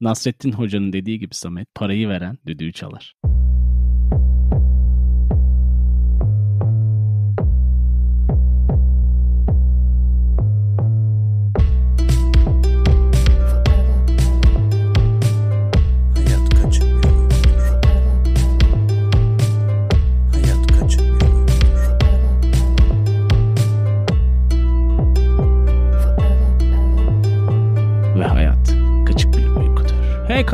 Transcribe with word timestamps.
Nasrettin 0.00 0.52
Hoca'nın 0.52 0.92
dediği 0.92 1.18
gibi 1.18 1.34
Samet 1.34 1.74
parayı 1.74 2.08
veren 2.08 2.38
düdüğü 2.46 2.72
çalar. 2.72 3.14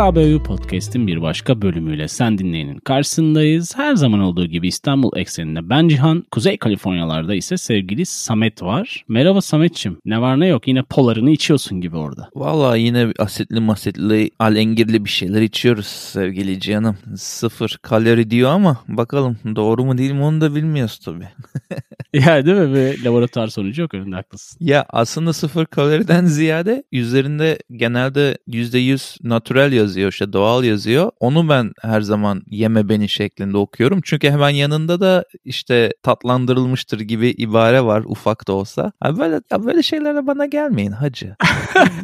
HKBU 0.01 0.43
Podcast'in 0.43 1.07
bir 1.07 1.23
başka 1.23 1.63
bölümüyle 1.63 2.09
sen 2.09 2.39
dinleyenin 2.39 2.79
karşısındayız. 2.79 3.77
Her 3.77 3.95
zaman 3.95 4.21
olduğu 4.21 4.47
gibi 4.47 4.69
İstanbul 4.69 5.17
ekseninde 5.17 5.69
ben 5.71 5.89
Cihan, 5.89 6.25
Kuzey 6.31 6.59
Kaliforniyalarda 6.59 7.35
ise 7.35 7.57
sevgili 7.57 8.07
Samet 8.07 8.63
var. 8.63 9.05
Merhaba 9.09 9.41
Sametçim. 9.41 9.99
Ne 10.05 10.21
var 10.21 10.41
ne 10.41 10.47
yok 10.47 10.69
yine 10.69 10.83
polarını 10.83 11.31
içiyorsun 11.31 11.81
gibi 11.81 11.97
orada. 11.97 12.29
Vallahi 12.35 12.81
yine 12.81 13.13
asitli 13.19 13.61
masitli 13.61 14.31
alengirli 14.39 15.05
bir 15.05 15.11
şeyler 15.11 15.43
içiyoruz 15.43 15.87
sevgili 15.87 16.61
canım. 16.61 16.97
Sıfır 17.17 17.79
kalori 17.83 18.31
diyor 18.31 18.51
ama 18.51 18.77
bakalım 18.89 19.37
doğru 19.57 19.85
mu 19.85 19.99
değil 19.99 20.13
mi 20.13 20.23
onu 20.23 20.41
da 20.41 20.55
bilmiyoruz 20.55 20.99
tabii. 20.99 21.29
ya 22.13 22.47
değil 22.47 22.57
mi? 22.57 22.75
Bir 22.75 23.05
laboratuvar 23.05 23.49
sonucu 23.49 23.83
yok 23.83 23.95
önünde 23.95 24.17
haklısın. 24.17 24.59
Ya 24.61 24.87
aslında 24.89 25.33
sıfır 25.33 25.67
kaloriden 25.67 26.25
ziyade 26.25 26.85
üzerinde 26.93 27.59
genelde 27.73 28.39
%100 28.49 29.29
natürel 29.29 29.73
yazıyor 29.73 29.90
işte 29.97 30.33
doğal 30.33 30.65
yazıyor. 30.65 31.11
Onu 31.21 31.49
ben 31.49 31.73
her 31.81 32.01
zaman 32.01 32.43
yeme 32.51 32.89
beni 32.89 33.09
şeklinde 33.09 33.57
okuyorum. 33.57 34.01
Çünkü 34.05 34.31
hemen 34.31 34.51
yanında 34.51 35.01
da 35.01 35.25
işte 35.45 35.93
tatlandırılmıştır 36.03 37.01
gibi 37.01 37.29
ibare 37.29 37.85
var 37.85 38.03
ufak 38.07 38.49
da 38.49 38.53
olsa. 38.53 38.93
Ha 39.01 39.19
böyle, 39.19 39.41
ya 39.53 39.65
böyle 39.65 39.83
şeylere 39.83 40.27
bana 40.27 40.47
gelmeyin 40.47 40.93
hacı. 40.93 41.37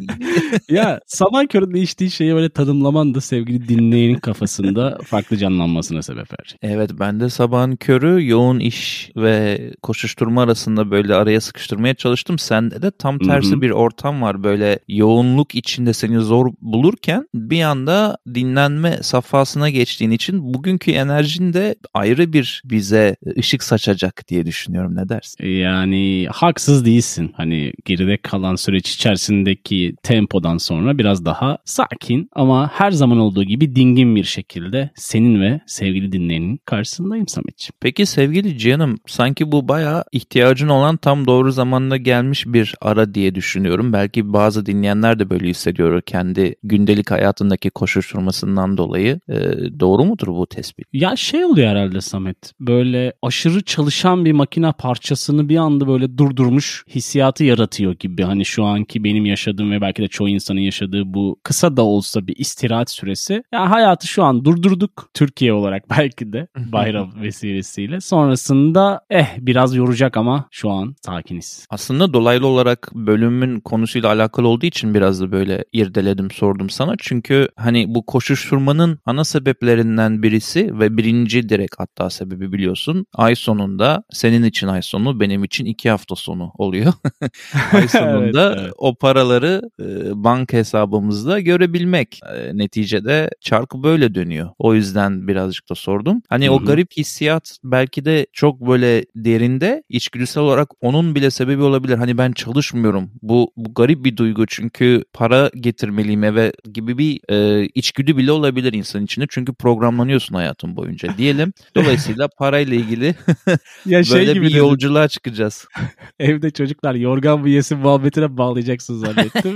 ya 0.69 0.99
sabah 1.07 1.47
köründe 1.47 1.79
içtiğin 1.79 2.09
şeyi 2.09 2.35
böyle 2.35 2.49
tanımlaman 2.49 3.15
da 3.15 3.21
sevgili 3.21 3.67
dinleyenin 3.67 4.19
kafasında 4.19 4.97
farklı 5.05 5.37
canlanmasına 5.37 6.01
sebep 6.01 6.33
verecek. 6.39 6.59
Evet 6.61 6.91
ben 6.99 7.19
de 7.19 7.29
sabahın 7.29 7.75
körü 7.75 8.27
yoğun 8.27 8.59
iş 8.59 9.11
ve 9.15 9.61
koşuşturma 9.81 10.41
arasında 10.41 10.91
böyle 10.91 11.15
araya 11.15 11.41
sıkıştırmaya 11.41 11.93
çalıştım. 11.93 12.39
Sende 12.39 12.81
de 12.81 12.91
tam 12.91 13.19
tersi 13.19 13.51
Hı 13.51 13.55
hı. 13.55 13.61
bir 13.61 13.69
ortam 13.69 14.21
var. 14.21 14.43
Böyle 14.43 14.79
yoğunluk 14.87 15.55
içinde 15.55 15.93
seni 15.93 16.19
zor 16.19 16.51
bulurken 16.61 17.27
bir 17.33 17.57
anda 17.77 18.17
dinlenme 18.33 18.99
safhasına 19.01 19.69
geçtiğin 19.69 20.11
için 20.11 20.53
bugünkü 20.53 20.91
enerjin 20.91 21.53
de 21.53 21.75
ayrı 21.93 22.33
bir 22.33 22.61
bize 22.65 23.15
ışık 23.37 23.63
saçacak 23.63 24.23
diye 24.27 24.45
düşünüyorum. 24.45 24.95
Ne 24.95 25.09
dersin? 25.09 25.45
Yani 25.45 26.27
haksız 26.31 26.85
değilsin. 26.85 27.33
Hani 27.35 27.73
geride 27.85 28.17
kalan 28.17 28.55
süreç 28.55 28.93
içerisindeki 28.93 29.95
tempodan 30.03 30.57
sonra 30.57 30.97
biraz 30.97 31.25
daha 31.25 31.57
sakin 31.65 32.29
ama 32.33 32.71
her 32.73 32.91
zaman 32.91 33.17
olduğu 33.17 33.43
gibi 33.43 33.75
dingin 33.75 34.15
bir 34.15 34.23
şekilde 34.23 34.89
senin 34.95 35.41
ve 35.41 35.59
sevgili 35.65 36.11
dinleyenin 36.11 36.59
karşısındayım 36.65 37.27
Sametciğim. 37.27 37.73
Peki 37.81 38.05
sevgili 38.05 38.57
Cihan'ım 38.57 38.97
sanki 39.07 39.51
bu 39.51 39.67
bayağı 39.67 40.03
ihtiyacın 40.11 40.67
olan 40.67 40.97
tam 40.97 41.27
doğru 41.27 41.51
zamanda 41.51 41.97
gelmiş 41.97 42.45
bir 42.47 42.75
ara 42.81 43.13
diye 43.13 43.35
düşünüyorum. 43.35 43.93
Belki 43.93 44.33
bazı 44.33 44.65
dinleyenler 44.65 45.19
de 45.19 45.29
böyle 45.29 45.47
hissediyor 45.49 46.01
kendi 46.01 46.55
gündelik 46.63 47.11
hayatındaki 47.57 47.69
koşuşturmasından 47.69 48.77
dolayı. 48.77 49.19
Ee, 49.29 49.79
doğru 49.79 50.05
mudur 50.05 50.27
bu 50.27 50.47
tespit? 50.47 50.87
Ya 50.93 51.15
şey 51.15 51.45
oluyor 51.45 51.67
herhalde 51.67 52.01
Samet. 52.01 52.53
Böyle 52.59 53.13
aşırı 53.21 53.61
çalışan 53.63 54.25
bir 54.25 54.31
makine 54.31 54.71
parçasını 54.71 55.49
bir 55.49 55.57
anda 55.57 55.87
böyle 55.87 56.17
durdurmuş 56.17 56.83
hissiyatı 56.87 57.43
yaratıyor 57.43 57.93
gibi. 57.93 58.23
Hani 58.23 58.45
şu 58.45 58.63
anki 58.63 59.03
benim 59.03 59.25
yaşadığım 59.25 59.71
ve 59.71 59.81
belki 59.81 60.01
de 60.01 60.07
çoğu 60.07 60.29
insanın 60.29 60.59
yaşadığı 60.59 61.03
bu 61.05 61.39
kısa 61.43 61.77
da 61.77 61.81
olsa 61.81 62.21
bir 62.21 62.35
istirahat 62.37 62.91
süresi. 62.91 63.43
Ya 63.53 63.69
hayatı 63.69 64.07
şu 64.07 64.23
an 64.23 64.45
durdurduk 64.45 65.09
Türkiye 65.13 65.53
olarak 65.53 65.89
belki 65.97 66.33
de 66.33 66.47
bayram 66.55 67.11
vesilesiyle. 67.21 68.01
Sonrasında 68.01 69.01
eh 69.09 69.27
biraz 69.39 69.75
yoracak 69.75 70.17
ama 70.17 70.47
şu 70.51 70.69
an 70.69 70.95
sakiniz. 71.05 71.65
Aslında 71.69 72.13
dolaylı 72.13 72.47
olarak 72.47 72.89
bölümün 72.93 73.59
konusuyla 73.59 74.09
alakalı 74.09 74.47
olduğu 74.47 74.65
için 74.65 74.93
biraz 74.93 75.21
da 75.21 75.31
böyle 75.31 75.65
irdeledim 75.73 76.31
sordum 76.31 76.69
sana. 76.69 76.93
Çünkü 76.99 77.46
hani 77.55 77.95
bu 77.95 78.05
koşuşturmanın 78.05 78.99
ana 79.05 79.23
sebeplerinden 79.23 80.23
birisi 80.23 80.79
ve 80.79 80.97
birinci 80.97 81.49
direkt 81.49 81.75
hatta 81.77 82.09
sebebi 82.09 82.51
biliyorsun. 82.51 83.05
Ay 83.13 83.35
sonunda 83.35 84.03
senin 84.11 84.43
için 84.43 84.67
ay 84.67 84.81
sonu 84.81 85.19
benim 85.19 85.43
için 85.43 85.65
iki 85.65 85.89
hafta 85.89 86.15
sonu 86.15 86.51
oluyor. 86.57 86.93
ay 87.73 87.87
sonunda 87.87 88.47
Evet, 88.47 88.59
evet. 88.61 88.73
o 88.77 88.95
paraları 88.95 89.61
e, 89.79 89.83
banka 90.23 90.57
hesabımızda 90.57 91.39
görebilmek. 91.39 92.19
E, 92.35 92.57
neticede 92.57 93.29
çarkı 93.41 93.83
böyle 93.83 94.15
dönüyor. 94.15 94.49
O 94.59 94.73
yüzden 94.73 95.27
birazcık 95.27 95.69
da 95.69 95.75
sordum. 95.75 96.21
Hani 96.29 96.47
Hı 96.47 96.51
o 96.51 96.65
garip 96.65 96.91
hissiyat 96.97 97.57
belki 97.63 98.05
de 98.05 98.27
çok 98.33 98.67
böyle 98.67 99.05
derinde 99.15 99.83
içgüdüsel 99.89 100.43
olarak 100.43 100.69
onun 100.81 101.15
bile 101.15 101.31
sebebi 101.31 101.61
olabilir. 101.61 101.97
Hani 101.97 102.17
ben 102.17 102.31
çalışmıyorum. 102.31 103.11
Bu 103.21 103.51
bu 103.57 103.73
garip 103.73 104.05
bir 104.05 104.17
duygu 104.17 104.45
çünkü 104.47 105.03
para 105.13 105.51
getirmeliyim 105.55 106.23
eve 106.23 106.51
gibi 106.73 106.97
bir 106.97 107.19
e, 107.29 107.36
içgüdü 107.75 108.17
bile 108.17 108.31
olabilir 108.31 108.73
insan 108.73 109.03
içinde. 109.03 109.25
Çünkü 109.29 109.53
programlanıyorsun 109.53 110.35
hayatın 110.35 110.75
boyunca 110.75 111.17
diyelim. 111.17 111.53
Dolayısıyla 111.75 112.27
parayla 112.37 112.75
ilgili 112.75 113.15
Ya 113.85 114.01
böyle 114.11 114.41
bir 114.41 114.51
yolculuğa 114.55 115.07
çıkacağız. 115.07 115.67
Evde 116.19 116.51
çocuklar 116.51 116.95
yorgan 116.95 117.39
mı 117.39 117.49
yesin 117.49 117.77
muhabbetine 117.77 118.37
bağlayacaksın 118.37 118.97
zannettim. 118.97 119.55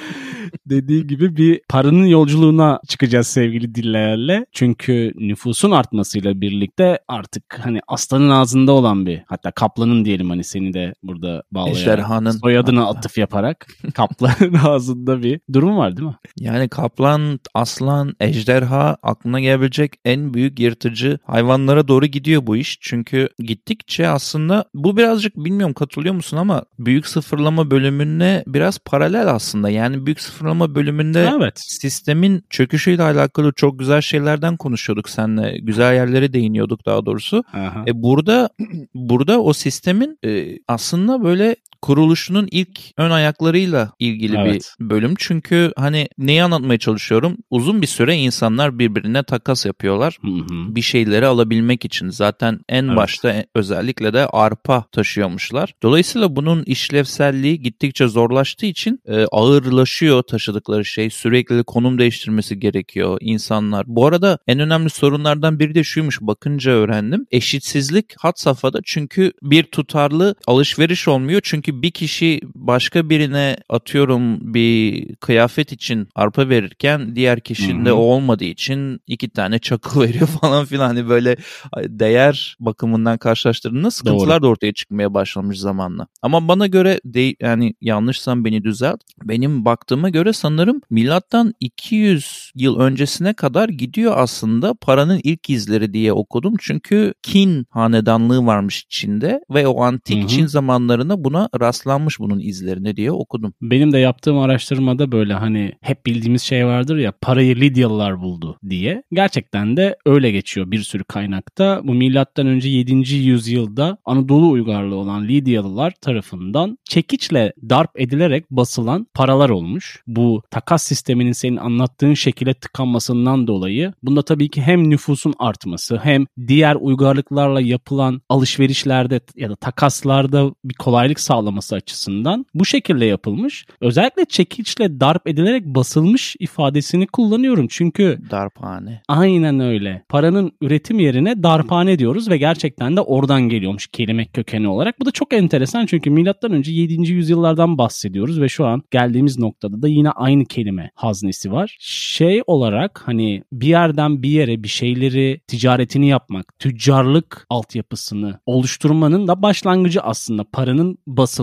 Dediği 0.66 1.06
gibi 1.06 1.36
bir 1.36 1.60
paranın 1.68 2.04
yolculuğuna 2.06 2.80
çıkacağız 2.88 3.26
sevgili 3.26 3.74
dinleyenlerle. 3.74 4.46
Çünkü 4.52 5.12
nüfusun 5.16 5.70
artmasıyla 5.70 6.40
birlikte 6.40 6.98
artık 7.08 7.60
hani 7.64 7.80
aslanın 7.88 8.30
ağzında 8.30 8.72
olan 8.72 9.06
bir 9.06 9.22
hatta 9.26 9.50
kaplanın 9.50 10.04
diyelim 10.04 10.30
hani 10.30 10.44
seni 10.44 10.74
de 10.74 10.94
burada 11.02 11.42
bağlayarak 11.52 11.76
Ejderhanın- 11.76 12.40
soyadına 12.40 12.86
atıf 12.88 13.18
yaparak 13.18 13.66
kaplanın 13.94 14.54
ağzında 14.64 15.22
bir 15.22 15.40
durum 15.52 15.76
var 15.76 15.96
değil 15.96 16.08
mi? 16.08 16.16
Yani 16.40 16.68
kaplan, 16.68 17.40
aslan, 17.54 18.14
ejderha 18.20 18.96
aklına 19.02 19.40
gelebilecek 19.40 19.92
en 20.04 20.34
büyük 20.34 20.60
yırtıcı 20.60 21.18
hayvanlara 21.24 21.88
doğru 21.88 22.06
gidiyor 22.06 22.46
bu 22.46 22.56
iş. 22.56 22.78
Çünkü 22.80 23.28
gittikçe 23.38 24.08
aslında 24.08 24.64
bu 24.74 24.96
birazcık 24.96 25.36
bilmiyorum 25.36 25.74
katılıyor 25.74 26.14
musun 26.14 26.36
ama 26.36 26.64
büyük 26.78 27.06
sıfırlama 27.06 27.70
bölümüne 27.70 28.44
biraz 28.46 28.78
paralel 28.78 29.28
aslında. 29.28 29.70
Yani 29.70 29.85
büyük 29.94 30.20
sıfırlama 30.20 30.74
bölümünde 30.74 31.30
Evet. 31.38 31.52
sistemin 31.56 32.44
çöküşüyle 32.50 33.02
alakalı 33.02 33.52
çok 33.52 33.78
güzel 33.78 34.00
şeylerden 34.00 34.56
konuşuyorduk 34.56 35.08
seninle. 35.08 35.58
Güzel 35.58 35.94
yerlere 35.94 36.32
değiniyorduk 36.32 36.86
daha 36.86 37.06
doğrusu. 37.06 37.44
Aha. 37.52 37.84
E 37.86 38.02
burada 38.02 38.50
burada 38.94 39.42
o 39.42 39.52
sistemin 39.52 40.18
e, 40.24 40.58
aslında 40.68 41.24
böyle 41.24 41.56
kuruluşunun 41.82 42.48
ilk 42.50 42.80
ön 42.96 43.10
ayaklarıyla 43.10 43.92
ilgili 43.98 44.36
Evet. 44.38 44.74
bir 44.80 44.90
bölüm. 44.90 45.14
Çünkü 45.18 45.72
hani 45.76 46.08
neyi 46.18 46.42
anlatmaya 46.42 46.78
çalışıyorum? 46.78 47.36
Uzun 47.50 47.82
bir 47.82 47.86
süre 47.86 48.14
insanlar 48.16 48.78
birbirine 48.78 49.22
takas 49.22 49.66
yapıyorlar. 49.66 50.18
Hı 50.22 50.28
hı. 50.28 50.74
Bir 50.74 50.82
şeyleri 50.82 51.26
alabilmek 51.26 51.84
için 51.84 52.08
zaten 52.10 52.60
en 52.68 52.84
Evet. 52.84 52.96
başta 52.96 53.30
e- 53.30 53.46
özellikle 53.54 54.12
de 54.12 54.26
arpa 54.26 54.84
taşıyormuşlar. 54.92 55.74
Dolayısıyla 55.82 56.36
bunun 56.36 56.62
işlevselliği 56.62 57.60
gittikçe 57.62 58.06
zorlaştığı 58.08 58.66
için 58.66 59.00
e, 59.06 59.24
ağırlaşıyor 59.32 60.22
taşıdıkları 60.22 60.84
şey. 60.84 61.10
Sürekli 61.10 61.64
konum 61.64 61.98
değiştirmesi 61.98 62.60
gerekiyor 62.60 63.18
insanlar. 63.20 63.84
Bu 63.86 64.06
arada 64.06 64.38
en 64.46 64.58
önemli 64.58 64.90
sorunlardan 64.90 65.58
biri 65.58 65.74
de 65.74 65.84
şuymuş 65.84 66.20
bakınca 66.20 66.70
öğrendim. 66.72 67.26
Eşitsizlik 67.30 68.14
had 68.18 68.32
safhada 68.36 68.80
çünkü 68.84 69.32
bir 69.42 69.62
tutarlı 69.62 70.34
alışveriş 70.46 71.08
olmuyor. 71.08 71.40
Çünkü 71.44 71.65
bir 71.72 71.90
kişi 71.90 72.40
başka 72.54 73.10
birine 73.10 73.56
atıyorum 73.68 74.54
bir 74.54 75.06
kıyafet 75.14 75.72
için 75.72 76.08
arpa 76.14 76.48
verirken 76.48 77.16
diğer 77.16 77.40
kişinin 77.40 77.84
de 77.84 77.92
o 77.92 78.00
olmadığı 78.00 78.44
için 78.44 79.00
iki 79.06 79.30
tane 79.30 79.58
çakı 79.58 80.00
veriyor 80.06 80.26
falan 80.26 80.64
filan. 80.64 80.86
Hani 80.86 81.08
böyle 81.08 81.36
değer 81.76 82.56
bakımından 82.60 83.18
karşılaştırdığında 83.18 83.90
sıkıntılar 83.90 84.42
da 84.42 84.48
ortaya 84.48 84.72
çıkmaya 84.72 85.14
başlamış 85.14 85.58
zamanla. 85.58 86.06
Ama 86.22 86.48
bana 86.48 86.66
göre 86.66 87.00
de, 87.04 87.36
yani 87.40 87.74
yanlışsam 87.80 88.44
beni 88.44 88.64
düzelt. 88.64 89.00
Benim 89.24 89.64
baktığıma 89.64 90.08
göre 90.08 90.32
sanırım 90.32 90.80
milattan 90.90 91.54
200 91.60 92.52
yıl 92.54 92.80
öncesine 92.80 93.34
kadar 93.34 93.68
gidiyor 93.68 94.12
aslında 94.16 94.74
paranın 94.74 95.20
ilk 95.24 95.50
izleri 95.50 95.92
diye 95.92 96.12
okudum. 96.12 96.54
Çünkü 96.60 97.14
Kin 97.22 97.66
hanedanlığı 97.70 98.46
varmış 98.46 98.86
Çin'de 98.88 99.40
ve 99.50 99.66
o 99.66 99.82
antik 99.82 100.18
Hı 100.18 100.24
hı. 100.24 100.28
Çin 100.28 100.46
zamanlarına 100.46 101.24
buna 101.24 101.48
rastlanmış 101.60 102.20
bunun 102.20 102.40
izlerine 102.40 102.96
diye 102.96 103.12
okudum. 103.12 103.54
Benim 103.62 103.92
de 103.92 103.98
yaptığım 103.98 104.38
araştırmada 104.38 105.12
böyle 105.12 105.34
hani 105.34 105.72
hep 105.80 106.06
bildiğimiz 106.06 106.42
şey 106.42 106.66
vardır 106.66 106.96
ya 106.96 107.12
parayı 107.20 107.56
Lidyalılar 107.56 108.20
buldu 108.20 108.58
diye. 108.68 109.02
Gerçekten 109.12 109.76
de 109.76 109.96
öyle 110.06 110.30
geçiyor 110.30 110.70
bir 110.70 110.82
sürü 110.82 111.04
kaynakta. 111.04 111.80
Bu 111.84 111.94
milattan 111.94 112.46
önce 112.46 112.68
7. 112.68 113.14
yüzyılda 113.14 113.98
Anadolu 114.04 114.50
uygarlığı 114.50 114.94
olan 114.96 115.28
Lidyalılar 115.28 115.92
tarafından 116.00 116.78
çekiçle 116.84 117.52
darp 117.70 118.00
edilerek 118.00 118.50
basılan 118.50 119.06
paralar 119.14 119.50
olmuş. 119.50 120.02
Bu 120.06 120.42
takas 120.50 120.82
sisteminin 120.82 121.32
senin 121.32 121.56
anlattığın 121.56 122.14
şekilde 122.14 122.54
tıkanmasından 122.54 123.46
dolayı 123.46 123.92
bunda 124.02 124.22
tabii 124.22 124.48
ki 124.48 124.62
hem 124.62 124.90
nüfusun 124.90 125.34
artması 125.38 126.00
hem 126.02 126.26
diğer 126.48 126.76
uygarlıklarla 126.80 127.60
yapılan 127.60 128.22
alışverişlerde 128.28 129.20
ya 129.36 129.50
da 129.50 129.56
takaslarda 129.56 130.50
bir 130.64 130.74
kolaylık 130.74 131.20
sağlaması 131.46 131.74
açısından 131.74 132.46
bu 132.54 132.64
şekilde 132.64 133.04
yapılmış. 133.04 133.66
Özellikle 133.80 134.24
çekiçle 134.24 135.00
darp 135.00 135.28
edilerek 135.28 135.64
basılmış 135.64 136.36
ifadesini 136.40 137.06
kullanıyorum. 137.06 137.66
Çünkü 137.70 138.18
darphane. 138.30 139.02
Aynen 139.08 139.60
öyle. 139.60 140.02
Paranın 140.08 140.52
üretim 140.60 140.98
yerine 140.98 141.42
darphane 141.42 141.98
diyoruz 141.98 142.30
ve 142.30 142.36
gerçekten 142.36 142.96
de 142.96 143.00
oradan 143.00 143.42
geliyormuş 143.42 143.86
kelime 143.86 144.26
kökeni 144.26 144.68
olarak. 144.68 145.00
Bu 145.00 145.06
da 145.06 145.10
çok 145.10 145.32
enteresan 145.32 145.86
çünkü 145.86 146.10
milattan 146.10 146.52
önce 146.52 146.72
7. 146.72 147.12
yüzyıllardan 147.12 147.78
bahsediyoruz 147.78 148.40
ve 148.40 148.48
şu 148.48 148.66
an 148.66 148.82
geldiğimiz 148.90 149.38
noktada 149.38 149.82
da 149.82 149.88
yine 149.88 150.10
aynı 150.10 150.44
kelime 150.44 150.90
haznesi 150.94 151.52
var. 151.52 151.76
Şey 151.80 152.42
olarak 152.46 153.02
hani 153.06 153.42
bir 153.52 153.68
yerden 153.68 154.22
bir 154.22 154.30
yere 154.30 154.62
bir 154.62 154.68
şeyleri 154.68 155.40
ticaretini 155.46 156.08
yapmak, 156.08 156.58
tüccarlık 156.58 157.46
altyapısını 157.50 158.40
oluşturmanın 158.46 159.28
da 159.28 159.42
başlangıcı 159.42 160.00
aslında 160.00 160.44
paranın 160.52 160.98
basılması. 161.06 161.35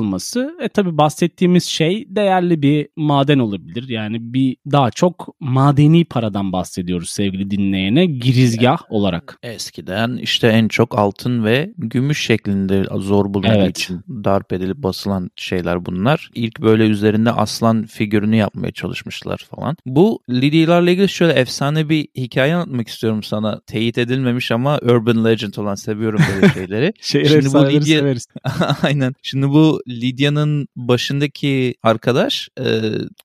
E 0.61 0.69
tabi 0.69 0.97
bahsettiğimiz 0.97 1.63
şey 1.63 2.05
değerli 2.09 2.61
bir 2.61 2.87
maden 2.95 3.39
olabilir. 3.39 3.89
Yani 3.89 4.33
bir 4.33 4.57
daha 4.71 4.91
çok 4.91 5.35
madeni 5.39 6.05
paradan 6.05 6.51
bahsediyoruz 6.51 7.09
sevgili 7.09 7.51
dinleyene 7.51 8.05
girizgah 8.05 8.77
olarak. 8.89 9.37
Eskiden 9.43 10.17
işte 10.17 10.47
en 10.47 10.67
çok 10.67 10.99
altın 10.99 11.43
ve 11.43 11.73
gümüş 11.77 12.25
şeklinde 12.25 12.83
zor 12.99 13.33
bulunduğu 13.33 13.47
evet. 13.47 13.77
için 13.77 14.01
darp 14.09 14.53
edilip 14.53 14.77
basılan 14.77 15.29
şeyler 15.35 15.85
bunlar. 15.85 16.29
İlk 16.35 16.61
böyle 16.61 16.87
üzerinde 16.87 17.31
aslan 17.31 17.85
figürünü 17.85 18.35
yapmaya 18.35 18.71
çalışmışlar 18.71 19.47
falan. 19.55 19.77
Bu 19.85 20.19
Lidyalarla 20.29 20.91
ilgili 20.91 21.09
şöyle 21.09 21.33
efsane 21.33 21.89
bir 21.89 22.07
hikaye 22.17 22.55
anlatmak 22.55 22.87
istiyorum 22.87 23.23
sana. 23.23 23.61
Teyit 23.67 23.97
edilmemiş 23.97 24.51
ama 24.51 24.79
urban 24.81 25.25
legend 25.25 25.53
olan 25.53 25.75
seviyorum 25.75 26.21
böyle 26.35 26.49
şeyleri. 26.53 26.93
Şehir 27.01 27.25
Şimdi 27.25 27.53
bu 27.53 27.69
Lidya... 27.69 27.99
severiz. 27.99 28.27
Aynen. 28.83 29.15
Şimdi 29.23 29.49
bu 29.49 29.81
Lidya'nın 29.87 30.67
başındaki 30.75 31.75
arkadaş 31.83 32.49
e, 32.59 32.63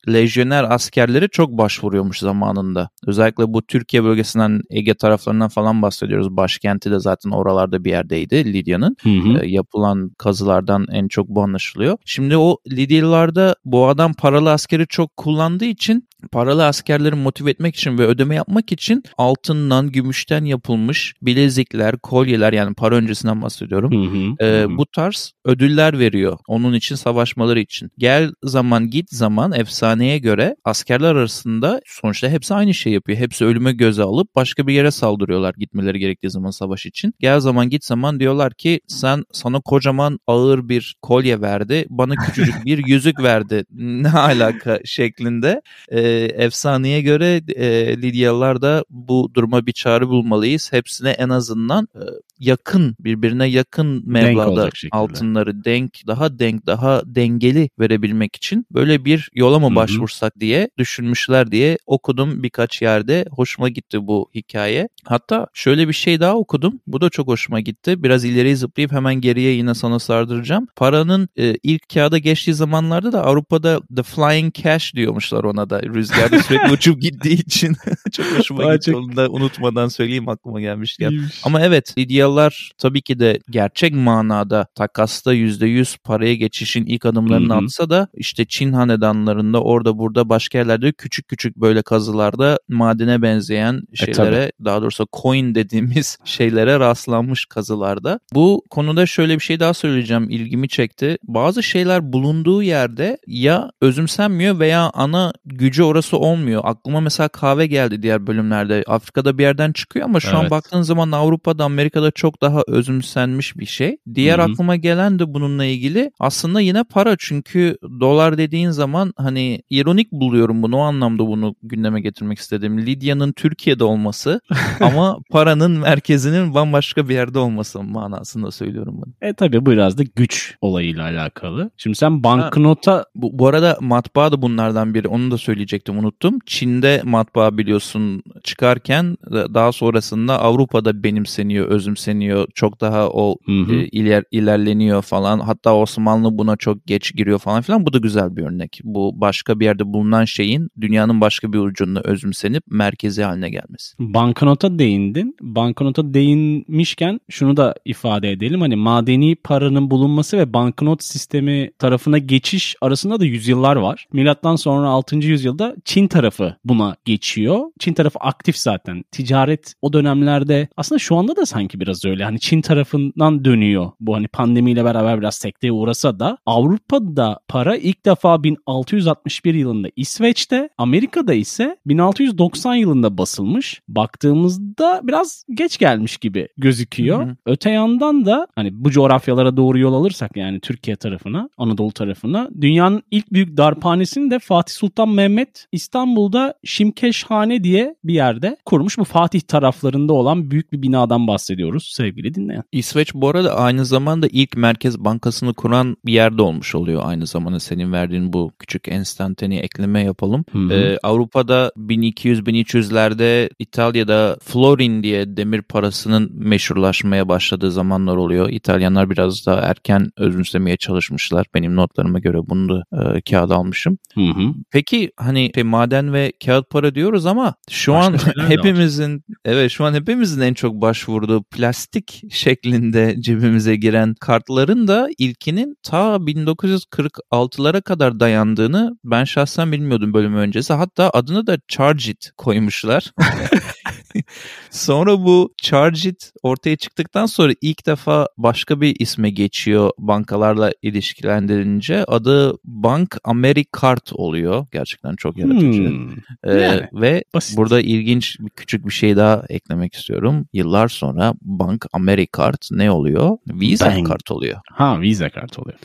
lejyoner 0.08 0.74
askerleri 0.74 1.28
çok 1.30 1.50
başvuruyormuş 1.50 2.18
zamanında. 2.18 2.90
Özellikle 3.06 3.52
bu 3.52 3.62
Türkiye 3.62 4.04
bölgesinden 4.04 4.62
Ege 4.70 4.94
taraflarından 4.94 5.48
falan 5.48 5.82
bahsediyoruz. 5.82 6.36
Başkenti 6.36 6.90
de 6.90 6.98
zaten 6.98 7.30
oralarda 7.30 7.84
bir 7.84 7.90
yerdeydi 7.90 8.52
Lidya'nın. 8.52 8.96
E, 9.42 9.46
yapılan 9.46 10.10
kazılardan 10.18 10.86
en 10.92 11.08
çok 11.08 11.28
bu 11.28 11.42
anlaşılıyor. 11.42 11.98
Şimdi 12.04 12.36
o 12.36 12.56
Lidyalılarda 12.70 13.56
bu 13.64 13.88
adam 13.88 14.12
paralı 14.14 14.52
askeri 14.52 14.86
çok 14.86 15.16
kullandığı 15.16 15.64
için 15.64 16.08
paralı 16.32 16.66
askerleri 16.66 17.14
motive 17.14 17.50
etmek 17.50 17.76
için 17.76 17.98
ve 17.98 18.06
ödeme 18.06 18.34
yapmak 18.34 18.72
için 18.72 19.02
altından, 19.18 19.92
gümüşten 19.92 20.44
yapılmış 20.44 21.14
bilezikler, 21.22 21.98
kolyeler 21.98 22.52
yani 22.52 22.74
para 22.74 22.94
öncesinden 22.94 23.42
bahsediyorum. 23.42 23.92
Hı 23.92 24.44
hı, 24.44 24.46
e. 24.46 24.76
Bu 24.76 24.86
tarz 24.86 25.32
ödüller 25.44 25.98
veriyor 25.98 26.38
onun 26.48 26.72
için 26.72 26.94
savaşmaları 26.94 27.60
için. 27.60 27.90
Gel 27.98 28.32
zaman 28.42 28.90
git 28.90 29.10
zaman 29.10 29.52
efsaneye 29.52 30.18
göre 30.18 30.56
askerler 30.64 31.14
arasında 31.14 31.80
sonuçta 31.86 32.28
hepsi 32.28 32.54
aynı 32.54 32.74
şey 32.74 32.92
yapıyor. 32.92 33.18
Hepsi 33.18 33.44
ölüme 33.44 33.72
göze 33.72 34.02
alıp 34.02 34.34
başka 34.34 34.66
bir 34.66 34.74
yere 34.74 34.90
saldırıyorlar 34.90 35.54
gitmeleri 35.58 35.98
gerektiği 35.98 36.30
zaman 36.30 36.50
savaş 36.50 36.86
için. 36.86 37.14
Gel 37.20 37.40
zaman 37.40 37.70
git 37.70 37.84
zaman 37.84 38.20
diyorlar 38.20 38.54
ki 38.54 38.80
sen 38.86 39.24
sana 39.32 39.60
kocaman 39.60 40.18
ağır 40.26 40.68
bir 40.68 40.96
kolye 41.02 41.40
verdi. 41.40 41.86
Bana 41.90 42.14
küçücük 42.14 42.54
bir 42.64 42.86
yüzük 42.86 43.22
verdi. 43.22 43.64
Ne 43.72 44.10
alaka 44.10 44.80
şeklinde. 44.84 45.62
E, 45.88 46.00
efsaneye 46.20 47.00
göre 47.00 47.42
e, 47.56 47.96
Lidyalılar 48.02 48.62
da 48.62 48.84
bu 48.90 49.30
duruma 49.34 49.66
bir 49.66 49.72
çare 49.72 50.08
bulmalıyız. 50.08 50.72
Hepsine 50.72 51.10
en 51.10 51.28
azından 51.28 51.88
e, 51.94 52.02
yakın 52.38 52.96
birbirine 53.00 53.46
yakın 53.46 54.02
meblağda 54.06 54.70
altınları 54.90 55.64
denk 55.64 56.06
daha 56.06 56.37
denk 56.38 56.66
daha 56.66 57.02
dengeli 57.06 57.70
verebilmek 57.78 58.36
için 58.36 58.66
böyle 58.70 59.04
bir 59.04 59.30
yola 59.34 59.58
mı 59.58 59.74
başvursak 59.74 60.34
Hı-hı. 60.34 60.40
diye 60.40 60.70
düşünmüşler 60.78 61.52
diye 61.52 61.78
okudum 61.86 62.42
birkaç 62.42 62.82
yerde 62.82 63.24
hoşuma 63.30 63.68
gitti 63.68 64.06
bu 64.06 64.30
hikaye. 64.34 64.88
Hatta 65.04 65.46
şöyle 65.54 65.88
bir 65.88 65.92
şey 65.92 66.20
daha 66.20 66.34
okudum 66.34 66.80
bu 66.86 67.00
da 67.00 67.10
çok 67.10 67.28
hoşuma 67.28 67.60
gitti 67.60 68.02
biraz 68.02 68.24
ileri 68.24 68.56
zıplayıp 68.56 68.92
hemen 68.92 69.14
geriye 69.14 69.52
yine 69.52 69.74
sana 69.74 69.98
sardıracağım. 69.98 70.66
Paranın 70.76 71.28
e, 71.38 71.54
ilk 71.62 71.88
kağıda 71.94 72.18
geçtiği 72.18 72.54
zamanlarda 72.54 73.12
da 73.12 73.24
Avrupa'da 73.24 73.80
the 73.96 74.02
flying 74.02 74.54
cash 74.54 74.94
diyormuşlar 74.94 75.44
ona 75.44 75.70
da 75.70 75.82
rüzgarda 75.82 76.42
sürekli 76.42 76.72
uçup 76.72 77.02
gittiği 77.02 77.34
için 77.34 77.76
çok 78.12 78.26
hoşuma 78.26 78.74
gitti 78.74 78.90
çok... 78.90 79.00
onu 79.00 79.16
da 79.16 79.28
unutmadan 79.30 79.88
söyleyeyim 79.88 80.28
aklıma 80.28 80.60
gelmişken. 80.60 81.10
İyiymiş. 81.10 81.40
Ama 81.44 81.60
evet 81.60 81.98
Lidya 81.98 82.28
Amerikalılar 82.28 82.72
tabii 82.78 83.02
ki 83.02 83.18
de 83.18 83.40
gerçek 83.50 83.94
manada 83.94 84.66
takasta 84.74 85.34
%100 85.34 85.98
paraya 86.04 86.27
geçişin 86.34 86.86
ilk 86.86 87.06
adımlarını 87.06 87.54
Hı-hı. 87.54 87.64
atsa 87.64 87.90
da 87.90 88.08
işte 88.14 88.44
Çin 88.44 88.72
hanedanlarında 88.72 89.62
orada 89.62 89.98
burada 89.98 90.28
başka 90.28 90.58
yerlerde 90.58 90.92
küçük 90.92 91.28
küçük 91.28 91.56
böyle 91.56 91.82
kazılarda 91.82 92.58
madene 92.68 93.22
benzeyen 93.22 93.82
e, 93.92 93.96
şeylere 93.96 94.36
e, 94.44 94.64
daha 94.64 94.82
doğrusu 94.82 95.06
coin 95.22 95.54
dediğimiz 95.54 96.18
şeylere 96.24 96.80
rastlanmış 96.80 97.46
kazılarda. 97.46 98.20
Bu 98.34 98.62
konuda 98.70 99.06
şöyle 99.06 99.34
bir 99.34 99.42
şey 99.42 99.60
daha 99.60 99.74
söyleyeceğim 99.74 100.30
ilgimi 100.30 100.68
çekti. 100.68 101.18
Bazı 101.24 101.62
şeyler 101.62 102.12
bulunduğu 102.12 102.62
yerde 102.62 103.18
ya 103.26 103.70
özümsenmiyor 103.80 104.58
veya 104.58 104.90
ana 104.94 105.32
gücü 105.44 105.82
orası 105.82 106.18
olmuyor. 106.18 106.60
Aklıma 106.64 107.00
mesela 107.00 107.28
kahve 107.28 107.66
geldi 107.66 108.02
diğer 108.02 108.26
bölümlerde. 108.26 108.84
Afrika'da 108.86 109.38
bir 109.38 109.42
yerden 109.42 109.72
çıkıyor 109.72 110.04
ama 110.04 110.20
şu 110.20 110.28
evet. 110.28 110.38
an 110.38 110.50
baktığın 110.50 110.82
zaman 110.82 111.12
Avrupa'da 111.12 111.64
Amerika'da 111.64 112.10
çok 112.10 112.42
daha 112.42 112.62
özümsenmiş 112.68 113.58
bir 113.58 113.66
şey. 113.66 113.96
Diğer 114.14 114.38
Hı-hı. 114.38 114.52
aklıma 114.52 114.76
gelen 114.76 115.18
de 115.18 115.34
bununla 115.34 115.64
ilgili 115.64 116.07
aslında 116.20 116.60
yine 116.60 116.84
para 116.84 117.16
çünkü 117.18 117.76
dolar 118.00 118.38
dediğin 118.38 118.70
zaman 118.70 119.12
hani 119.16 119.62
ironik 119.70 120.12
buluyorum 120.12 120.62
bunu 120.62 120.76
o 120.76 120.80
anlamda 120.80 121.26
bunu 121.26 121.54
gündeme 121.62 122.00
getirmek 122.00 122.38
istedim. 122.38 122.78
Lidya'nın 122.78 123.32
Türkiye'de 123.32 123.84
olması 123.84 124.40
ama 124.80 125.18
paranın 125.30 125.70
merkezinin 125.70 126.54
bambaşka 126.54 127.08
bir 127.08 127.14
yerde 127.14 127.38
olması 127.38 127.82
manasında 127.82 128.50
söylüyorum 128.50 128.94
bunu. 128.96 129.12
E 129.20 129.34
tabi 129.34 129.66
bu 129.66 129.70
biraz 129.70 129.98
da 129.98 130.02
güç 130.16 130.56
olayıyla 130.60 131.02
alakalı. 131.02 131.70
Şimdi 131.76 131.96
sen 131.96 132.22
banknota... 132.24 132.92
Ha, 132.92 133.04
bu, 133.14 133.38
bu 133.38 133.46
arada 133.46 133.76
matbaa 133.80 134.32
da 134.32 134.42
bunlardan 134.42 134.94
biri 134.94 135.08
onu 135.08 135.30
da 135.30 135.38
söyleyecektim 135.38 135.98
unuttum. 135.98 136.38
Çin'de 136.46 137.02
matbaa 137.04 137.58
biliyorsun 137.58 138.22
çıkarken 138.44 139.16
daha 139.30 139.72
sonrasında 139.72 140.40
Avrupa'da 140.40 141.02
benimseniyor, 141.02 141.66
özümseniyor. 141.66 142.48
Çok 142.54 142.80
daha 142.80 143.08
o 143.08 143.36
hı 143.46 143.52
hı. 143.52 143.74
E, 143.74 143.86
iler, 143.86 144.24
ilerleniyor 144.30 145.02
falan. 145.02 145.40
Hatta 145.40 145.74
Osmanlı 145.74 145.97
buna 146.06 146.56
çok 146.56 146.86
geç 146.86 147.14
giriyor 147.16 147.38
falan 147.38 147.62
filan. 147.62 147.86
Bu 147.86 147.92
da 147.92 147.98
güzel 147.98 148.36
bir 148.36 148.42
örnek. 148.42 148.80
Bu 148.84 149.12
başka 149.14 149.60
bir 149.60 149.64
yerde 149.64 149.92
bulunan 149.92 150.24
şeyin 150.24 150.70
dünyanın 150.80 151.20
başka 151.20 151.52
bir 151.52 151.58
ucunda 151.58 152.00
özümsenip 152.00 152.62
merkezi 152.70 153.22
haline 153.22 153.50
gelmesi. 153.50 153.94
Banknota 153.98 154.78
değindin. 154.78 155.36
Banknota 155.40 156.14
değinmişken 156.14 157.20
şunu 157.30 157.56
da 157.56 157.74
ifade 157.84 158.30
edelim. 158.30 158.60
Hani 158.60 158.76
madeni 158.76 159.36
paranın 159.36 159.90
bulunması 159.90 160.38
ve 160.38 160.52
banknot 160.52 161.02
sistemi 161.02 161.70
tarafına 161.78 162.18
geçiş 162.18 162.76
arasında 162.80 163.20
da 163.20 163.24
yüzyıllar 163.24 163.76
var. 163.76 164.06
Milattan 164.12 164.56
sonra 164.56 164.88
6. 164.88 165.16
yüzyılda 165.16 165.76
Çin 165.84 166.08
tarafı 166.08 166.56
buna 166.64 166.96
geçiyor. 167.04 167.60
Çin 167.78 167.94
tarafı 167.94 168.18
aktif 168.18 168.56
zaten. 168.56 169.04
Ticaret 169.12 169.74
o 169.82 169.92
dönemlerde 169.92 170.68
aslında 170.76 170.98
şu 170.98 171.16
anda 171.16 171.36
da 171.36 171.46
sanki 171.46 171.80
biraz 171.80 172.04
öyle. 172.04 172.24
Hani 172.24 172.40
Çin 172.40 172.60
tarafından 172.60 173.44
dönüyor. 173.44 173.90
Bu 174.00 174.14
hani 174.14 174.28
pandemiyle 174.28 174.84
beraber 174.84 175.20
biraz 175.20 175.34
sekteye 175.34 175.72
uğrasa 175.88 176.20
da 176.20 176.38
Avrupa'da 176.46 177.38
para 177.48 177.76
ilk 177.76 178.06
defa 178.06 178.42
1661 178.42 179.54
yılında 179.54 179.88
İsveç'te, 179.96 180.68
Amerika'da 180.78 181.34
ise 181.34 181.76
1690 181.86 182.74
yılında 182.74 183.18
basılmış. 183.18 183.80
Baktığımızda 183.88 185.00
biraz 185.04 185.44
geç 185.54 185.78
gelmiş 185.78 186.16
gibi 186.16 186.48
gözüküyor. 186.58 187.24
Hı 187.24 187.30
hı. 187.30 187.36
Öte 187.46 187.70
yandan 187.70 188.26
da 188.26 188.46
hani 188.54 188.70
bu 188.72 188.90
coğrafyalara 188.90 189.56
doğru 189.56 189.78
yol 189.78 189.94
alırsak 189.94 190.36
yani 190.36 190.60
Türkiye 190.60 190.96
tarafına, 190.96 191.50
Anadolu 191.58 191.92
tarafına 191.92 192.48
dünyanın 192.60 193.02
ilk 193.10 193.32
büyük 193.32 193.56
darphanesini 193.56 194.30
de 194.30 194.38
Fatih 194.38 194.74
Sultan 194.74 195.08
Mehmet 195.08 195.66
İstanbul'da 195.72 196.54
Şimkeşhane 196.64 197.64
diye 197.64 197.94
bir 198.04 198.14
yerde 198.14 198.56
kurmuş. 198.64 198.98
Bu 198.98 199.04
Fatih 199.04 199.40
taraflarında 199.40 200.12
olan 200.12 200.50
büyük 200.50 200.72
bir 200.72 200.82
binadan 200.82 201.26
bahsediyoruz 201.26 201.92
sevgili 201.96 202.34
dinleyen. 202.34 202.62
İsveç 202.72 203.14
bu 203.14 203.28
arada 203.28 203.56
aynı 203.56 203.84
zamanda 203.84 204.26
ilk 204.32 204.56
Merkez 204.56 205.04
Bankası'nı 205.04 205.54
kuran 205.54 205.77
duran 205.78 205.96
bir 206.06 206.12
yerde 206.12 206.42
olmuş 206.42 206.74
oluyor 206.74 207.02
aynı 207.04 207.26
zamanda 207.26 207.60
senin 207.60 207.92
verdiğin 207.92 208.32
bu 208.32 208.52
küçük 208.58 208.88
enstantane 208.88 209.58
ekleme 209.58 210.04
yapalım. 210.04 210.44
Hı 210.52 210.58
hı. 210.58 210.72
Ee, 210.72 210.98
Avrupa'da 211.02 211.72
1200-1300'lerde 211.76 213.50
İtalya'da 213.58 214.36
florin 214.42 215.02
diye 215.02 215.36
demir 215.36 215.62
parasının 215.62 216.30
meşhurlaşmaya 216.34 217.28
başladığı 217.28 217.70
zamanlar 217.70 218.16
oluyor. 218.16 218.50
İtalyanlar 218.50 219.10
biraz 219.10 219.46
daha 219.46 219.60
erken 219.60 220.10
özümsemeye 220.16 220.76
çalışmışlar. 220.76 221.46
Benim 221.54 221.76
notlarıma 221.76 222.18
göre 222.18 222.38
bunu 222.48 222.68
da 222.68 222.82
e, 222.92 223.20
kağıda 223.20 223.54
almışım. 223.54 223.98
Hı 224.14 224.20
hı. 224.20 224.54
Peki 224.70 225.10
hani 225.16 225.50
şey, 225.54 225.64
maden 225.64 226.12
ve 226.12 226.32
kağıt 226.44 226.70
para 226.70 226.94
diyoruz 226.94 227.26
ama 227.26 227.54
şu 227.70 227.92
Başka 227.92 228.30
an 228.40 228.48
hepimizin 228.48 229.24
evet 229.44 229.70
şu 229.70 229.84
an 229.84 229.94
hepimizin 229.94 230.40
en 230.40 230.54
çok 230.54 230.74
başvurduğu 230.74 231.42
plastik 231.42 232.22
şeklinde 232.30 233.16
cebimize 233.20 233.76
giren 233.76 234.14
kartların 234.20 234.88
da 234.88 235.08
ilkinin 235.18 235.67
ta 235.82 236.16
1946'lara 236.16 237.82
kadar 237.82 238.20
dayandığını 238.20 238.98
ben 239.04 239.24
şahsen 239.24 239.72
bilmiyordum 239.72 240.14
bölüm 240.14 240.36
öncesi. 240.36 240.72
Hatta 240.72 241.10
adını 241.14 241.46
da 241.46 241.58
Charge 241.68 242.10
It 242.10 242.30
koymuşlar. 242.36 243.12
Sonra 244.70 245.24
bu 245.24 245.54
Charge 245.62 246.08
It 246.08 246.32
ortaya 246.42 246.76
çıktıktan 246.76 247.26
sonra 247.26 247.52
ilk 247.60 247.86
defa 247.86 248.26
başka 248.38 248.80
bir 248.80 248.96
isme 248.98 249.30
geçiyor 249.30 249.90
bankalarla 249.98 250.72
ilişkilendirilince. 250.82 252.04
Adı 252.04 252.54
Bank 252.64 253.16
Amerikart 253.24 254.12
oluyor. 254.12 254.66
Gerçekten 254.72 255.16
çok 255.16 255.38
yaratıcı. 255.38 255.88
Hmm. 255.88 256.10
Ee, 256.44 256.52
Yani, 256.52 256.88
ve 256.92 257.24
basit. 257.34 257.56
burada 257.56 257.80
ilginç 257.80 258.36
bir 258.40 258.50
küçük 258.50 258.86
bir 258.86 258.92
şey 258.92 259.16
daha 259.16 259.42
eklemek 259.48 259.94
istiyorum. 259.94 260.46
Yıllar 260.52 260.88
sonra 260.88 261.34
Bank 261.42 261.86
Amerikart 261.92 262.68
ne 262.70 262.90
oluyor? 262.90 263.38
Visa 263.48 263.86
Bank. 263.96 264.06
kart 264.06 264.30
oluyor. 264.30 264.58
Ha 264.72 265.00
Visa 265.00 265.30
kart 265.30 265.58
oluyor. 265.58 265.78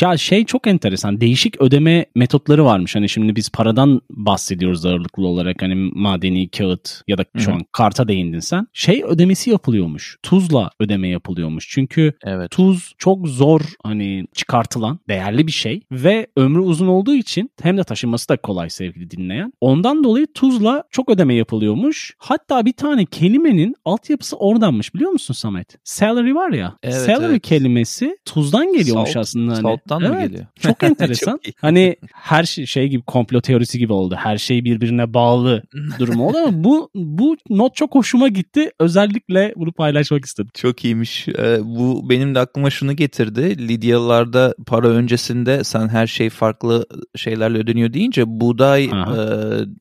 Ya 0.00 0.16
şey 0.16 0.44
çok 0.44 0.66
enteresan. 0.66 1.20
Değişik 1.20 1.60
ödeme 1.60 2.06
metotları 2.14 2.64
varmış. 2.64 2.96
Hani 2.96 3.08
şimdi 3.08 3.36
biz 3.36 3.50
paradan 3.50 4.00
bahsediyoruz 4.10 4.86
ağırlıklı 4.86 5.26
olarak. 5.26 5.62
Hani 5.62 5.74
madeni 5.94 6.48
kağıt 6.48 7.02
ya 7.08 7.18
da 7.18 7.24
şu 7.36 7.46
Hı 7.46 7.50
hı. 7.50 7.54
an 7.54 7.64
karta 7.74 8.08
değindin 8.08 8.40
sen. 8.40 8.66
Şey 8.72 9.02
ödemesi 9.04 9.50
yapılıyormuş. 9.50 10.18
Tuzla 10.22 10.70
ödeme 10.80 11.08
yapılıyormuş. 11.08 11.68
Çünkü 11.70 12.12
Evet. 12.24 12.50
tuz 12.50 12.94
çok 12.98 13.28
zor 13.28 13.60
hani 13.82 14.26
çıkartılan 14.34 14.98
değerli 15.08 15.46
bir 15.46 15.52
şey 15.52 15.80
ve 15.92 16.26
ömrü 16.36 16.60
uzun 16.60 16.86
olduğu 16.86 17.14
için 17.14 17.50
hem 17.62 17.78
de 17.78 17.84
taşınması 17.84 18.28
da 18.28 18.36
kolay 18.36 18.70
sevgili 18.70 19.10
dinleyen. 19.10 19.52
Ondan 19.60 20.04
dolayı 20.04 20.26
tuzla 20.34 20.84
çok 20.90 21.08
ödeme 21.08 21.34
yapılıyormuş. 21.34 22.14
Hatta 22.18 22.66
bir 22.66 22.72
tane 22.72 23.04
kelimenin 23.04 23.74
altyapısı 23.84 24.36
oradanmış 24.36 24.94
biliyor 24.94 25.10
musun 25.10 25.34
Samet? 25.34 25.76
Salary 25.84 26.34
var 26.34 26.50
ya. 26.50 26.76
Evet, 26.82 26.94
salary 26.94 27.32
evet. 27.32 27.42
kelimesi 27.42 28.18
tuzdan 28.24 28.72
geliyormuş 28.72 29.10
Salt- 29.10 29.20
aslında. 29.20 29.52
Hani. 29.52 29.62
salttan 29.62 30.02
mı 30.02 30.08
Evet, 30.12 30.28
geliyor? 30.28 30.46
Çok 30.60 30.82
enteresan. 30.82 31.32
Çok 31.32 31.46
iyi. 31.48 31.54
hani 31.60 31.96
her 32.12 32.44
şey, 32.44 32.66
şey 32.66 32.88
gibi 32.88 33.02
komplo 33.02 33.40
teorisi 33.40 33.78
gibi 33.78 33.92
oldu. 33.92 34.14
Her 34.18 34.38
şey 34.38 34.64
birbirine 34.64 35.14
bağlı 35.14 35.62
durumu 35.98 36.28
oldu 36.28 36.38
ama 36.38 36.64
bu 36.64 36.90
bu 36.94 37.36
not 37.64 37.74
çok 37.74 37.94
hoşuma 37.94 38.28
gitti. 38.28 38.70
Özellikle 38.80 39.52
bunu 39.56 39.72
paylaşmak 39.72 40.24
istedim. 40.24 40.50
Çok 40.54 40.84
iyiymiş. 40.84 41.28
Ee, 41.28 41.58
bu 41.64 42.10
benim 42.10 42.34
de 42.34 42.40
aklıma 42.40 42.70
şunu 42.70 42.92
getirdi. 42.96 43.68
Lidyalılarda 43.68 44.54
para 44.66 44.88
öncesinde 44.88 45.64
sen 45.64 45.88
her 45.88 46.06
şey 46.06 46.30
farklı 46.30 46.86
şeylerle 47.16 47.58
ödeniyor 47.58 47.92
deyince 47.92 48.22
buğday 48.26 48.90
Aha. 48.92 49.16
e, 49.16 49.24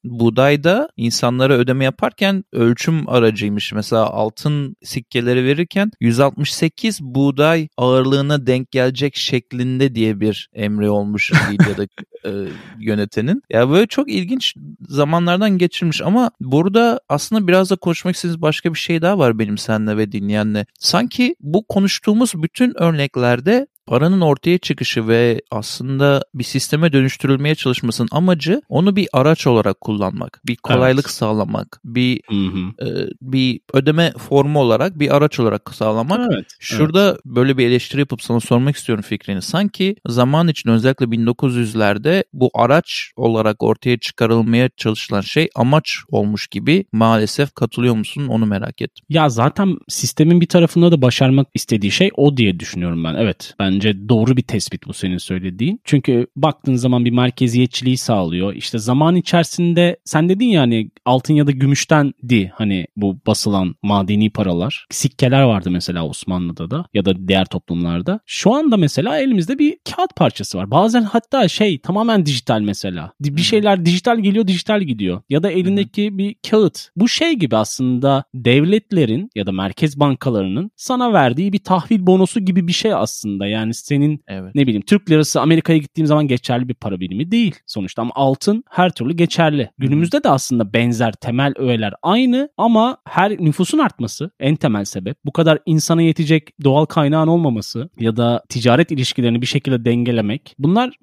buğday 0.03 0.63
da 0.63 0.89
insanlara 0.97 1.53
ödeme 1.53 1.83
yaparken 1.83 2.43
ölçüm 2.51 3.09
aracıymış. 3.09 3.73
Mesela 3.73 4.05
altın 4.05 4.75
sikkeleri 4.83 5.45
verirken 5.45 5.91
168 5.99 7.01
buğday 7.01 7.67
ağırlığına 7.77 8.47
denk 8.47 8.71
gelecek 8.71 9.15
şeklinde 9.15 9.95
diye 9.95 10.19
bir 10.19 10.49
emri 10.53 10.89
olmuş 10.89 11.31
Lidya'da 11.51 11.87
e, 12.25 12.31
yönetenin. 12.79 13.43
Ya 13.49 13.69
böyle 13.69 13.87
çok 13.87 14.09
ilginç 14.11 14.55
zamanlardan 14.81 15.57
geçirmiş 15.57 16.01
ama 16.01 16.31
burada 16.41 16.99
aslında 17.09 17.47
biraz 17.47 17.69
da 17.69 17.75
konuşmak 17.75 18.15
istediğimiz 18.15 18.41
başka 18.41 18.73
bir 18.73 18.79
şey 18.79 19.01
daha 19.01 19.17
var 19.17 19.39
benim 19.39 19.57
seninle 19.57 19.97
ve 19.97 20.11
dinleyenle. 20.11 20.65
Sanki 20.79 21.35
bu 21.39 21.67
konuştuğumuz 21.67 22.33
bütün 22.35 22.81
örneklerde 22.81 23.67
paranın 23.87 24.21
ortaya 24.21 24.57
çıkışı 24.57 25.07
ve 25.07 25.41
aslında 25.51 26.23
bir 26.35 26.43
sisteme 26.43 26.93
dönüştürülmeye 26.93 27.55
çalışmasının 27.55 28.09
amacı 28.11 28.61
onu 28.69 28.95
bir 28.95 29.07
araç 29.13 29.47
olarak 29.47 29.81
kullanmak, 29.81 30.41
bir 30.45 30.55
kolaylık 30.55 31.05
Evet. 31.05 31.13
sağlamak, 31.15 31.79
bir 31.85 32.21
Hı 32.29 32.35
hı. 32.35 32.87
e, 32.87 33.07
bir 33.21 33.59
ödeme 33.73 34.11
formu 34.11 34.59
olarak, 34.59 34.99
bir 34.99 35.15
araç 35.15 35.39
olarak 35.39 35.73
sağlamak. 35.73 36.31
Evet. 36.33 36.45
Şurada 36.59 37.17
böyle 37.25 37.57
bir 37.57 37.67
eleştiri 37.67 37.99
yapıp 37.99 38.21
sana 38.21 38.39
sormak 38.39 38.75
istiyorum 38.75 39.03
fikrini. 39.07 39.41
Sanki 39.41 39.95
zaman 40.07 40.47
için 40.47 40.69
özellikle 40.69 41.05
1900'lerde 41.05 42.23
bu 42.33 42.49
araç 42.53 43.11
olarak 43.15 43.63
ortaya 43.63 43.97
çıkarılmaya 43.97 44.69
çalışılan 44.77 45.21
şey 45.21 45.49
amaç 45.55 45.97
olmuş 46.09 46.47
gibi 46.47 46.85
maalesef 46.91 47.55
katılıyor 47.55 47.95
musun 47.95 48.27
onu 48.27 48.45
merak 48.45 48.81
ettim. 48.81 49.05
Ya 49.09 49.29
zaten 49.29 49.77
sistemin 49.89 50.41
bir 50.41 50.47
tarafında 50.47 50.91
da 50.91 51.01
başarmak 51.01 51.47
istediği 51.53 51.91
şey 51.91 52.09
o 52.15 52.37
diye 52.37 52.59
düşünüyorum 52.59 53.03
ben. 53.03 53.15
Evet 53.15 53.53
bence 53.73 54.09
doğru 54.09 54.37
bir 54.37 54.41
tespit 54.41 54.87
bu 54.87 54.93
senin 54.93 55.17
söylediğin. 55.17 55.81
Çünkü 55.83 56.27
baktığın 56.35 56.75
zaman 56.75 57.05
bir 57.05 57.11
merkeziyetçiliği 57.11 57.97
sağlıyor. 57.97 58.53
İşte 58.53 58.77
zaman 58.77 59.15
içerisinde 59.15 59.97
sen 60.05 60.29
dedin 60.29 60.45
ya 60.45 60.61
hani 60.61 60.91
altın 61.05 61.33
ya 61.33 61.47
da 61.47 61.51
gümüştendi 61.51 62.51
hani 62.55 62.87
bu 62.95 63.19
basılan 63.27 63.75
madeni 63.83 64.29
paralar. 64.29 64.85
Sikkeler 64.89 65.41
vardı 65.41 65.71
mesela 65.71 66.05
Osmanlı'da 66.07 66.71
da 66.71 66.85
ya 66.93 67.05
da 67.05 67.27
diğer 67.27 67.45
toplumlarda. 67.45 68.19
Şu 68.25 68.53
anda 68.53 68.77
mesela 68.77 69.19
elimizde 69.19 69.59
bir 69.59 69.77
kağıt 69.95 70.15
parçası 70.15 70.57
var. 70.57 70.71
Bazen 70.71 71.03
hatta 71.03 71.47
şey 71.47 71.79
tamamen 71.79 72.25
dijital 72.25 72.61
mesela. 72.61 73.11
Di- 73.23 73.35
Bir 73.37 73.41
şeyler 73.41 73.85
dijital 73.85 74.19
geliyor 74.19 74.47
dijital 74.47 74.81
gidiyor. 74.81 75.21
Ya 75.29 75.43
da 75.43 75.51
elindeki 75.51 76.17
bir 76.17 76.35
kağıt. 76.49 76.87
Bu 76.95 77.07
şey 77.09 77.33
gibi 77.33 77.57
aslında 77.57 78.23
devletlerin 78.33 79.29
ya 79.35 79.45
da 79.47 79.51
merkez 79.51 79.99
bankalarının 79.99 80.71
sana 80.75 81.13
verdiği 81.13 81.53
bir 81.53 81.59
tahvil 81.59 82.07
bonosu 82.07 82.39
gibi 82.39 82.67
bir 82.67 82.73
şey 82.73 82.93
aslında. 82.93 83.47
Yani 83.47 83.62
senin 83.71 84.23
Evet. 84.27 84.55
ne 84.55 84.67
bileyim 84.67 84.83
Türk 84.87 85.09
lirası 85.09 85.41
Amerika'ya 85.41 85.79
gittiğim 85.79 86.07
zaman 86.07 86.27
geçerli 86.27 86.69
bir 86.69 86.73
para 86.73 86.99
birimi 86.99 87.31
değil 87.31 87.55
sonuçta 87.65 88.01
ama 88.01 88.11
altın 88.15 88.63
her 88.69 88.89
türlü 88.89 89.13
geçerli. 89.13 89.69
Günümüzde 89.77 90.23
de 90.23 90.29
aslında 90.29 90.73
benzer 90.73 91.11
temel 91.11 91.53
öğeler 91.57 91.93
aynı 92.01 92.49
ama 92.57 92.97
her 93.05 93.31
nüfusun 93.31 93.77
artması 93.77 94.31
en 94.39 94.55
temel 94.55 94.85
sebep. 94.85 95.17
Bu 95.25 95.31
kadar 95.31 95.59
insana 95.65 96.01
yetecek 96.01 96.49
doğal 96.63 96.85
kaynağın 96.85 97.27
olmaması 97.27 97.89
ya 97.99 98.17
da 98.17 98.43
ticaret 98.49 98.91
ilişkilerini 98.91 99.41
bir 99.41 99.47
şekilde 99.47 99.85
dengelemek. 99.85 100.55
Bunlar 100.59 100.93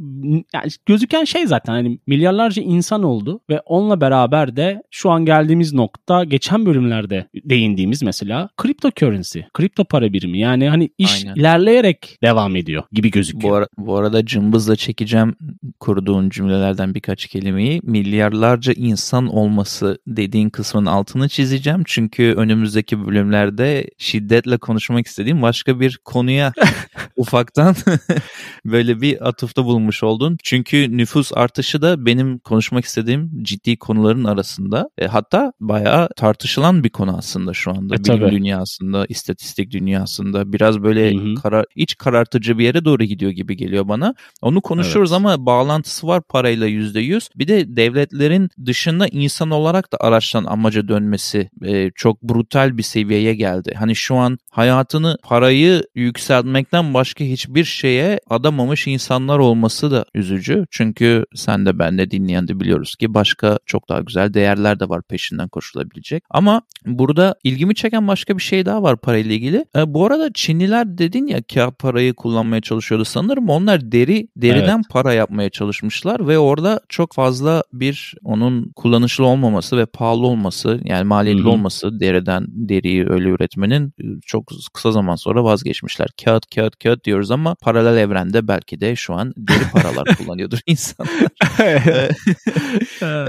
yani 0.55 0.69
gözüken 0.87 1.25
şey 1.25 1.47
zaten 1.47 1.73
hani 1.73 1.99
milyarlarca 2.07 2.63
insan 2.63 3.03
oldu 3.03 3.41
ve 3.51 3.61
onunla 3.61 4.01
beraber 4.01 4.57
de 4.57 4.83
şu 4.91 5.11
an 5.11 5.25
geldiğimiz 5.25 5.73
nokta 5.73 6.25
geçen 6.25 6.67
bölümlerde 6.67 7.27
değindiğimiz 7.35 8.03
mesela 8.03 8.49
cryptocurrency, 8.63 9.41
kripto 9.55 9.85
para 9.85 10.13
birimi. 10.13 10.39
Yani 10.39 10.69
hani 10.69 10.91
iş 10.99 11.25
Aynen. 11.25 11.35
ilerleyerek 11.35 12.19
devam 12.23 12.50
ediyor 12.57 12.83
gibi 12.93 13.11
gözüküyor. 13.11 13.53
Bu, 13.53 13.57
ara- 13.57 13.69
bu 13.79 13.97
arada 13.97 14.27
cımbızla 14.27 14.77
çekeceğim 14.77 15.35
kurduğun 15.81 16.31
cümlelerden 16.31 16.95
birkaç 16.95 17.27
kelimeyi. 17.27 17.81
Milyarlarca 17.83 18.73
insan 18.73 19.27
olması 19.27 19.99
dediğin 20.07 20.51
kısmın 20.51 20.87
altını 20.87 21.29
çizeceğim. 21.29 21.83
Çünkü 21.87 22.35
önümüzdeki 22.37 23.07
bölümlerde 23.07 23.91
şiddetle 23.99 24.59
konuşmak 24.59 25.07
istediğim 25.07 25.43
başka 25.43 25.81
bir 25.81 25.99
konuya 26.05 26.53
ufaktan 27.17 27.75
böyle 28.65 29.01
bir 29.01 29.29
atıfta 29.29 29.65
bulunmuş 29.65 30.03
oldun. 30.03 30.37
Çünkü 30.43 30.97
nüfus 30.97 31.33
artışı 31.35 31.83
da 31.83 32.07
benim 32.07 32.39
konuşmak 32.39 32.85
istediğim 32.85 33.43
ciddi 33.43 33.77
konuların 33.77 34.25
arasında. 34.25 34.91
E, 34.99 35.07
hatta 35.07 35.53
bayağı 35.61 36.09
tartışılan 36.17 36.85
bir 36.85 36.91
konu 36.91 37.17
aslında 37.19 37.55
şu 37.55 37.71
anda. 37.71 37.95
E, 37.95 37.99
Bilim 37.99 38.21
tabii. 38.21 38.31
dünyasında, 38.31 39.07
istatistik 39.09 39.71
dünyasında 39.71 40.53
biraz 40.53 40.83
böyle 40.83 41.15
Hı 41.15 41.19
hı. 41.21 41.35
karar, 41.35 41.65
iç 41.75 41.97
karartıcı 42.41 42.59
bir 42.59 42.65
yere 42.65 42.85
doğru 42.85 43.05
gidiyor 43.05 43.31
gibi 43.31 43.57
geliyor 43.57 43.89
bana. 43.89 44.15
Onu 44.43 44.61
konuşuyoruz 44.61 45.13
Evet. 45.13 45.17
ama 45.17 45.47
bağlantısı 45.47 46.07
var 46.07 46.23
parayla 46.23 46.67
yüzde 46.67 47.01
yüz. 47.01 47.29
Bir 47.37 47.49
de 47.49 47.77
devletlerin 47.77 48.49
dışında 48.67 49.07
insan 49.09 49.51
olarak 49.51 49.93
da 49.93 49.97
araçtan 50.01 50.45
amaca 50.45 50.89
dönmesi 50.89 51.51
e, 51.65 51.91
çok 51.95 52.23
brutal 52.23 52.77
bir 52.79 52.83
seviyeye 52.83 53.35
geldi. 53.35 53.75
Hani 53.79 53.97
şu 53.97 54.17
an 54.17 54.39
hayatını 54.51 55.17
parayı 55.23 55.83
yükseltmekten 55.95 56.95
başka 56.95 57.25
hiçbir 57.25 57.65
şeye 57.65 58.21
adamamış 58.31 58.87
insanlar 58.87 59.39
olması 59.39 59.91
da 59.91 60.05
üzücü. 60.15 60.65
Çünkü 60.71 61.25
sen 61.35 61.67
de 61.67 61.79
ben 61.79 61.99
de 61.99 62.11
dinleyen 62.11 62.49
de 62.49 62.61
biliyoruz 62.61 62.97
ki 62.97 63.15
başka 63.15 63.59
çok 63.67 63.89
daha 63.89 64.01
güzel 64.01 64.35
değerler 64.35 64.81
de 64.81 64.89
var 64.89 65.03
peşinden 65.03 65.49
koşulabilecek. 65.49 66.25
Ama 66.31 66.63
burada 66.87 67.35
ilgimi 67.45 67.75
çeken 67.75 68.09
başka 68.09 68.37
bir 68.37 68.43
şey 68.43 68.67
daha 68.67 68.83
var 68.83 68.97
parayla 68.97 69.35
ilgili. 69.35 69.65
E, 69.77 69.95
bu 69.95 70.07
arada 70.07 70.31
Çinliler 70.35 70.99
dedin 70.99 71.27
ya 71.27 71.43
kağıt 71.55 71.79
parayı 71.79 72.15
kullanmaya 72.31 72.61
çalışıyordu 72.61 73.05
sanırım. 73.05 73.49
Onlar 73.49 73.93
deri 73.93 74.29
deriden 74.37 74.77
Evet. 74.77 74.85
para 74.91 75.13
yapmaya 75.13 75.51
çalışmışlar 75.51 76.29
ve 76.29 76.39
orada 76.39 76.81
çok 76.89 77.15
fazla 77.15 77.63
bir 77.73 78.15
onun 78.25 78.73
kullanışlı 78.77 79.27
olmaması 79.27 79.77
ve 79.77 79.87
pahalı 79.87 80.27
olması 80.27 80.81
yani 80.85 81.05
maliyetli 81.05 81.43
Hı 81.43 81.45
hı. 81.45 81.51
olması 81.51 82.01
deriden 82.01 82.47
deriyi 82.49 83.07
öyle 83.09 83.29
üretmenin 83.29 83.87
e, 83.87 84.05
çok 84.27 84.51
kısa 84.75 84.93
zaman 84.93 85.17
sonra 85.17 85.45
vazgeçmişler. 85.45 86.09
Kağıt 86.25 86.55
kağıt 86.55 86.79
kağıt 86.79 87.05
diyoruz 87.05 87.31
ama 87.31 87.55
paralel 87.55 87.97
evrende 87.97 88.49
belki 88.49 88.81
de 88.81 88.97
şu 88.97 89.15
an 89.15 89.33
deri 89.37 89.71
paralar 89.73 90.05
kullanıyordur 90.19 90.59
insanlar. 90.67 91.11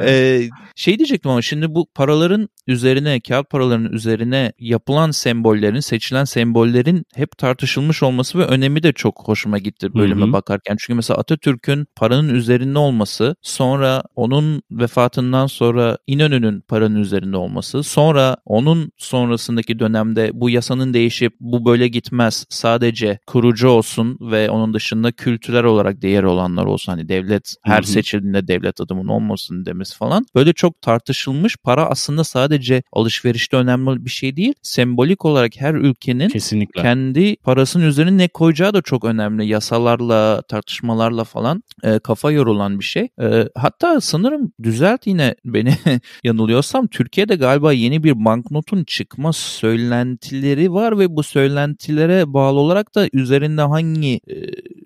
Ee, 0.04 0.50
şey 0.76 0.98
diyecektim 0.98 1.32
ama 1.32 1.42
şimdi 1.42 1.76
bu 1.76 1.88
paraların 1.96 2.50
üzerine, 2.68 3.20
kağıt 3.20 3.50
paraların 3.50 3.94
üzerine 3.94 4.54
yapılan 4.60 5.12
sembollerin, 5.12 5.80
seçilen 5.80 6.24
sembollerin 6.24 7.06
hep 7.16 7.38
tartışılmış 7.38 8.04
olması 8.04 8.40
ve 8.40 8.46
önemi 8.46 8.84
de 8.84 8.91
çok 8.94 9.28
hoşuma 9.28 9.58
gitti 9.58 9.94
bölüme 9.94 10.26
Hı 10.26 10.28
hı. 10.28 10.34
bakarken. 10.34 10.76
Çünkü 10.80 10.96
mesela 10.96 11.18
Atatürk'ün 11.18 11.88
paranın 11.96 12.30
üzerinde 12.36 12.80
olması, 12.80 13.36
sonra 13.42 14.04
onun 14.16 14.62
vefatından 14.72 15.48
sonra 15.48 15.98
İnönü'nün 16.08 16.62
paranın 16.62 16.96
üzerinde 16.96 17.38
olması, 17.38 17.84
sonra 17.84 18.38
onun 18.46 18.92
sonrasındaki 18.98 19.80
dönemde 19.80 20.32
bu 20.34 20.50
yasanın 20.50 20.94
değişip 20.94 21.34
bu 21.40 21.66
böyle 21.66 21.88
gitmez 21.88 22.46
sadece 22.50 23.20
kurucu 23.28 23.68
olsun 23.68 24.18
ve 24.22 24.50
onun 24.50 24.74
dışında 24.74 25.12
kültürel 25.12 25.64
olarak 25.64 26.02
değer 26.02 26.24
olanlar 26.24 26.66
olsun. 26.66 26.92
Hani 26.92 27.10
devlet 27.10 27.56
her 27.64 27.78
Hı 27.78 27.88
hı. 27.88 27.92
seçildiğinde 27.92 28.48
devlet 28.48 28.82
adımın 28.82 29.08
olmasın 29.08 29.66
demesi 29.66 29.98
falan. 29.98 30.26
Böyle 30.36 30.54
çok 30.54 30.82
tartışılmış 30.82 31.58
para 31.64 31.86
aslında 31.86 32.24
sadece 32.24 32.84
alışverişte 32.94 33.58
önemli 33.58 34.06
bir 34.06 34.10
şey 34.10 34.36
değil. 34.36 34.54
Sembolik 34.62 35.26
olarak 35.26 35.52
her 35.58 35.74
ülkenin 35.74 36.30
Kesinlikle. 36.30 36.82
kendi 36.82 37.36
parasının 37.36 37.84
üzerine 37.84 38.18
ne 38.18 38.28
koyacağı 38.28 38.74
da 38.74 38.81
çok 38.82 39.06
önemli. 39.06 39.48
Yasalarla, 39.48 40.42
tartışmalarla 40.42 41.24
falan 41.24 41.64
e, 41.84 42.00
kafa 42.00 42.32
yorulan 42.32 42.80
bir 42.80 42.84
şey. 42.84 43.08
E, 43.22 43.50
hatta 43.56 44.02
sanırım 44.02 44.54
düzelt 44.64 45.08
yine 45.08 45.36
beni 45.46 45.74
yanılıyorsam 46.24 46.88
Türkiye'de 46.88 47.36
galiba 47.36 47.74
yeni 47.74 48.04
bir 48.04 48.26
banknotun 48.26 48.84
çıkma 48.84 49.34
söylentileri 49.34 50.74
var 50.74 51.00
ve 51.00 51.16
bu 51.16 51.24
söylentilere 51.24 52.34
bağlı 52.34 52.60
olarak 52.60 52.96
da 52.96 53.08
üzerinde 53.14 53.62
hangi 53.62 54.22
e, 54.28 54.36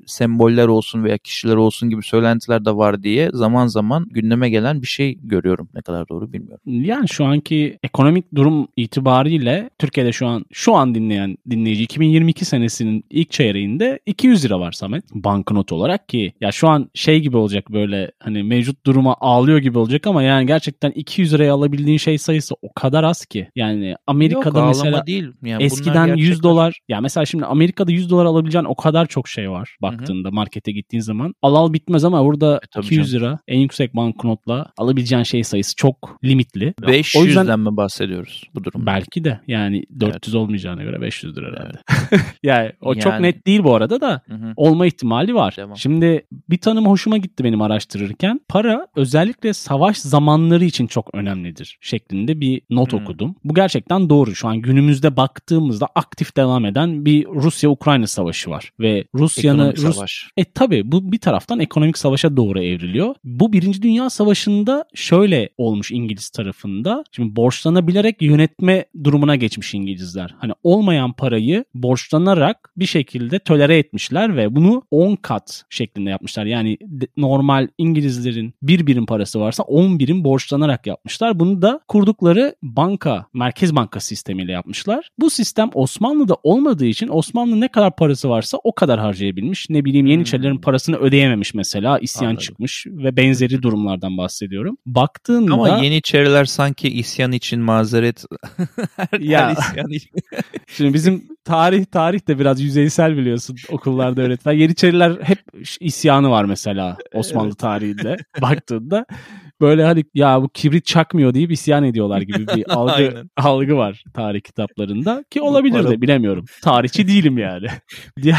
semboller 0.06 0.68
olsun 0.68 1.04
veya 1.04 1.18
kişiler 1.18 1.56
olsun 1.56 1.90
gibi 1.90 2.04
söylentiler 2.04 2.66
de 2.66 2.76
var 2.76 3.04
diye 3.04 3.30
zaman 3.34 3.68
zaman 3.68 4.08
gündeme 4.12 4.50
gelen 4.50 4.82
bir 4.82 4.88
şey 4.88 5.18
görüyorum. 5.24 5.70
Ne 5.76 5.82
kadar 5.82 6.10
doğru 6.10 6.34
bilmiyorum. 6.34 6.62
Yani 6.66 7.10
şu 7.10 7.26
anki 7.26 7.80
ekonomik 7.84 8.36
durum 8.36 8.68
itibariyle 8.78 9.70
Türkiye'de 9.80 10.12
şu 10.12 10.28
an 10.28 10.46
şu 10.52 10.76
an 10.76 10.96
dinleyen 10.96 11.38
dinleyici 11.50 11.84
2022 11.84 12.46
senesinin 12.46 13.06
ilk 13.10 13.32
çeyreğinde 13.32 14.00
200 14.06 14.46
lira 14.46 14.60
var 14.60 14.72
Samet 14.72 15.04
banknot 15.14 15.72
olarak 15.72 16.10
ki 16.10 16.34
ya 16.42 16.52
şu 16.52 16.68
an 16.68 16.90
şey 16.94 17.20
gibi 17.20 17.38
olacak 17.38 17.72
böyle 17.72 18.12
hani 18.20 18.44
mevcut 18.44 18.86
duruma 18.86 19.16
ağlıyor 19.20 19.58
gibi 19.58 19.78
olacak 19.78 20.08
ama 20.08 20.24
yani 20.24 20.46
gerçekten 20.46 20.92
200 20.92 21.34
liraya 21.34 21.54
alabildiğin 21.54 21.98
şey 21.98 22.18
sayısı 22.18 22.56
o 22.62 22.74
kadar 22.74 23.04
az 23.04 23.26
ki. 23.26 23.50
Yani 23.56 23.96
Amerika'da 24.08 24.60
Yok, 24.60 24.68
mesela 24.68 25.06
değil. 25.06 25.28
Yani 25.44 25.64
Eskiden 25.64 26.08
100 26.08 26.16
gerçekler. 26.16 26.44
dolar 26.44 26.80
ya 26.90 27.02
mesela 27.02 27.26
şimdi 27.26 27.46
Amerika'da 27.46 27.92
100 27.92 28.10
dolar 28.10 28.26
alabileceğin 28.26 28.66
o 28.66 28.76
kadar 28.76 29.06
çok 29.06 29.28
şey 29.28 29.52
var 29.52 29.78
baktığında 30.00 30.32
markete 30.32 30.72
gittiğin 30.72 31.02
zaman. 31.02 31.34
Al 31.42 31.56
al 31.56 31.74
bitmez 31.74 32.04
ama 32.04 32.26
burada 32.26 32.56
E, 32.64 32.68
tabii 32.72 32.86
200 32.86 33.14
lira 33.14 33.40
en 33.48 33.60
yüksek 33.60 33.96
banknotla 33.96 34.72
alabileceğin 34.78 35.24
şey 35.24 35.44
sayısı 35.44 35.76
çok 35.76 36.20
limitli. 36.24 36.74
500'den 36.82 37.22
o 37.22 37.26
yüzden 37.26 37.60
mi 37.60 37.78
bahsediyoruz 37.78 38.44
bu 38.56 38.64
durumda? 38.64 38.86
belki 38.86 39.24
de 39.24 39.40
yani 39.48 39.84
400 40.00 40.36
olmayacağına 40.36 40.84
göre 40.84 41.02
500 41.02 41.38
lira 41.38 41.48
herhalde. 41.52 41.78
yani 42.44 42.72
o 42.82 42.96
çok 42.96 43.14
Yani- 43.14 43.24
net 43.24 43.48
değil 43.48 43.64
bu 43.64 43.76
arada 43.76 44.02
da 44.02 44.22
Hı 44.28 44.34
hı. 44.36 44.54
olma 44.56 44.86
ihtimali 44.86 45.36
var. 45.36 45.54
Devam. 45.58 45.78
Şimdi 45.78 46.26
bir 46.50 46.58
tanım 46.58 46.86
hoşuma 46.86 47.18
gitti 47.18 47.44
benim 47.44 47.62
araştırırken. 47.62 48.40
Para 48.50 48.88
özellikle 48.96 49.54
savaş 49.54 49.98
zamanları 49.98 50.66
için 50.66 50.88
çok 50.88 51.10
önemlidir 51.16 51.78
şeklinde 51.82 52.40
bir 52.42 52.62
not 52.70 52.92
Hmm. 52.94 53.00
okudum. 53.00 53.36
Bu 53.44 53.54
gerçekten 53.54 54.10
doğru. 54.10 54.36
Şu 54.36 54.48
an 54.48 54.58
günümüzde 54.62 55.18
baktığımızda 55.18 55.88
aktif 55.96 56.38
devam 56.38 56.66
eden 56.66 57.06
bir 57.06 57.26
Rusya-Ukrayna 57.26 58.08
savaşı 58.08 58.50
var. 58.50 58.72
Ve 58.80 59.06
Rusya'nın 59.16 59.74
Rus 59.86 59.96
savaş. 59.96 60.28
e 60.38 60.44
tabi 60.44 60.92
bu 60.92 61.12
bir 61.12 61.20
taraftan 61.20 61.60
ekonomik 61.60 61.98
savaşa 61.98 62.38
doğru 62.38 62.64
evriliyor. 62.64 63.16
Bu 63.24 63.54
Birinci 63.54 63.82
Dünya 63.82 64.10
Savaşı'nda 64.10 64.86
şöyle 64.94 65.50
olmuş 65.58 65.92
İngiliz 65.92 66.30
tarafında. 66.30 67.04
Şimdi 67.12 67.36
borçlanabilerek 67.36 68.22
yönetme 68.22 68.86
durumuna 69.04 69.36
geçmiş 69.36 69.74
İngilizler. 69.74 70.36
Hani 70.40 70.54
olmayan 70.64 71.14
parayı 71.14 71.66
borçlanarak 71.74 72.72
bir 72.78 72.86
şekilde 72.86 73.40
tolere 73.40 73.78
etmişler 73.78 74.38
ve 74.38 74.56
bunu 74.56 74.84
10 74.92 75.16
kat 75.16 75.64
şeklinde 75.70 76.10
yapmışlar. 76.10 76.46
Yani 76.46 76.78
normal 77.18 77.68
İngilizlerin 77.78 78.54
bir 78.62 78.88
birim 78.88 79.06
parası 79.06 79.40
varsa 79.40 79.64
10 79.64 80.00
birim 80.00 80.24
borçlanarak 80.24 80.88
yapmışlar. 80.88 81.40
Bunu 81.40 81.62
da 81.62 81.80
kurdukları 81.88 82.56
banka, 82.64 83.26
Merkez 83.34 83.76
Banka 83.76 84.00
sistemiyle 84.00 84.52
yapmışlar. 84.52 85.10
Bu 85.20 85.30
sistem 85.30 85.70
Osmanlı'da 85.74 86.38
olmadığı 86.44 86.86
için 86.86 87.08
Osmanlı 87.08 87.62
ne 87.62 87.68
kadar 87.68 87.96
parası 87.96 88.30
varsa 88.30 88.58
o 88.64 88.76
kadar 88.76 89.00
harcayabilmiş. 89.00 89.70
Ne 89.76 89.86
bileyim 89.86 90.06
Yeniçerilerin 90.06 90.54
Hmm. 90.54 90.62
parasını 90.62 90.98
ödeyememiş 90.98 91.54
mesela. 91.54 92.00
isyan 92.00 92.26
Anladım. 92.28 92.42
çıkmış 92.44 92.86
ve 92.90 93.18
benzeri 93.18 93.62
durumlardan 93.64 94.18
bahsediyorum. 94.18 94.78
Baktığında 94.86 95.54
Ama 95.54 95.70
Yeniçeriler 95.84 96.46
sanki 96.46 96.88
isyan 96.90 97.32
için 97.32 97.60
mazeret 97.62 98.26
her, 99.12 99.20
Ya. 99.20 99.48
her 99.48 99.52
isyan 99.52 99.90
için. 99.90 100.10
Şimdi 100.68 100.94
bizim 100.94 101.28
tarih 101.46 101.86
tarih 101.86 102.28
de 102.28 102.40
biraz 102.40 102.62
yüzeysel 102.62 103.18
biliyorsun 103.18 103.56
okullarda 103.70 104.22
öğretmen. 104.22 104.54
Yeniçeriler 104.54 105.18
hep 105.22 105.40
isyanı 105.80 106.30
var 106.30 106.46
mesela 106.46 106.98
Osmanlı 107.14 107.56
tarihinde 107.56 108.18
baktığında. 108.42 109.06
Böyle 109.62 109.84
hani 109.84 110.04
ya 110.14 110.42
bu 110.42 110.50
kibrit 110.50 110.86
çakmıyor 110.86 111.34
deyip 111.34 111.52
isyan 111.52 111.84
ediyorlar 111.84 112.22
gibi 112.22 112.48
bir 112.48 112.74
algı 112.74 113.24
algı 113.38 113.78
var 113.78 114.04
tarih 114.14 114.42
kitaplarında 114.42 115.24
ki 115.30 115.42
olabilir 115.42 115.90
de 115.90 116.02
bilemiyorum. 116.02 116.46
Tarihçi 116.62 117.08
değilim 117.08 117.38
yani. 117.38 117.68
diğer 118.22 118.38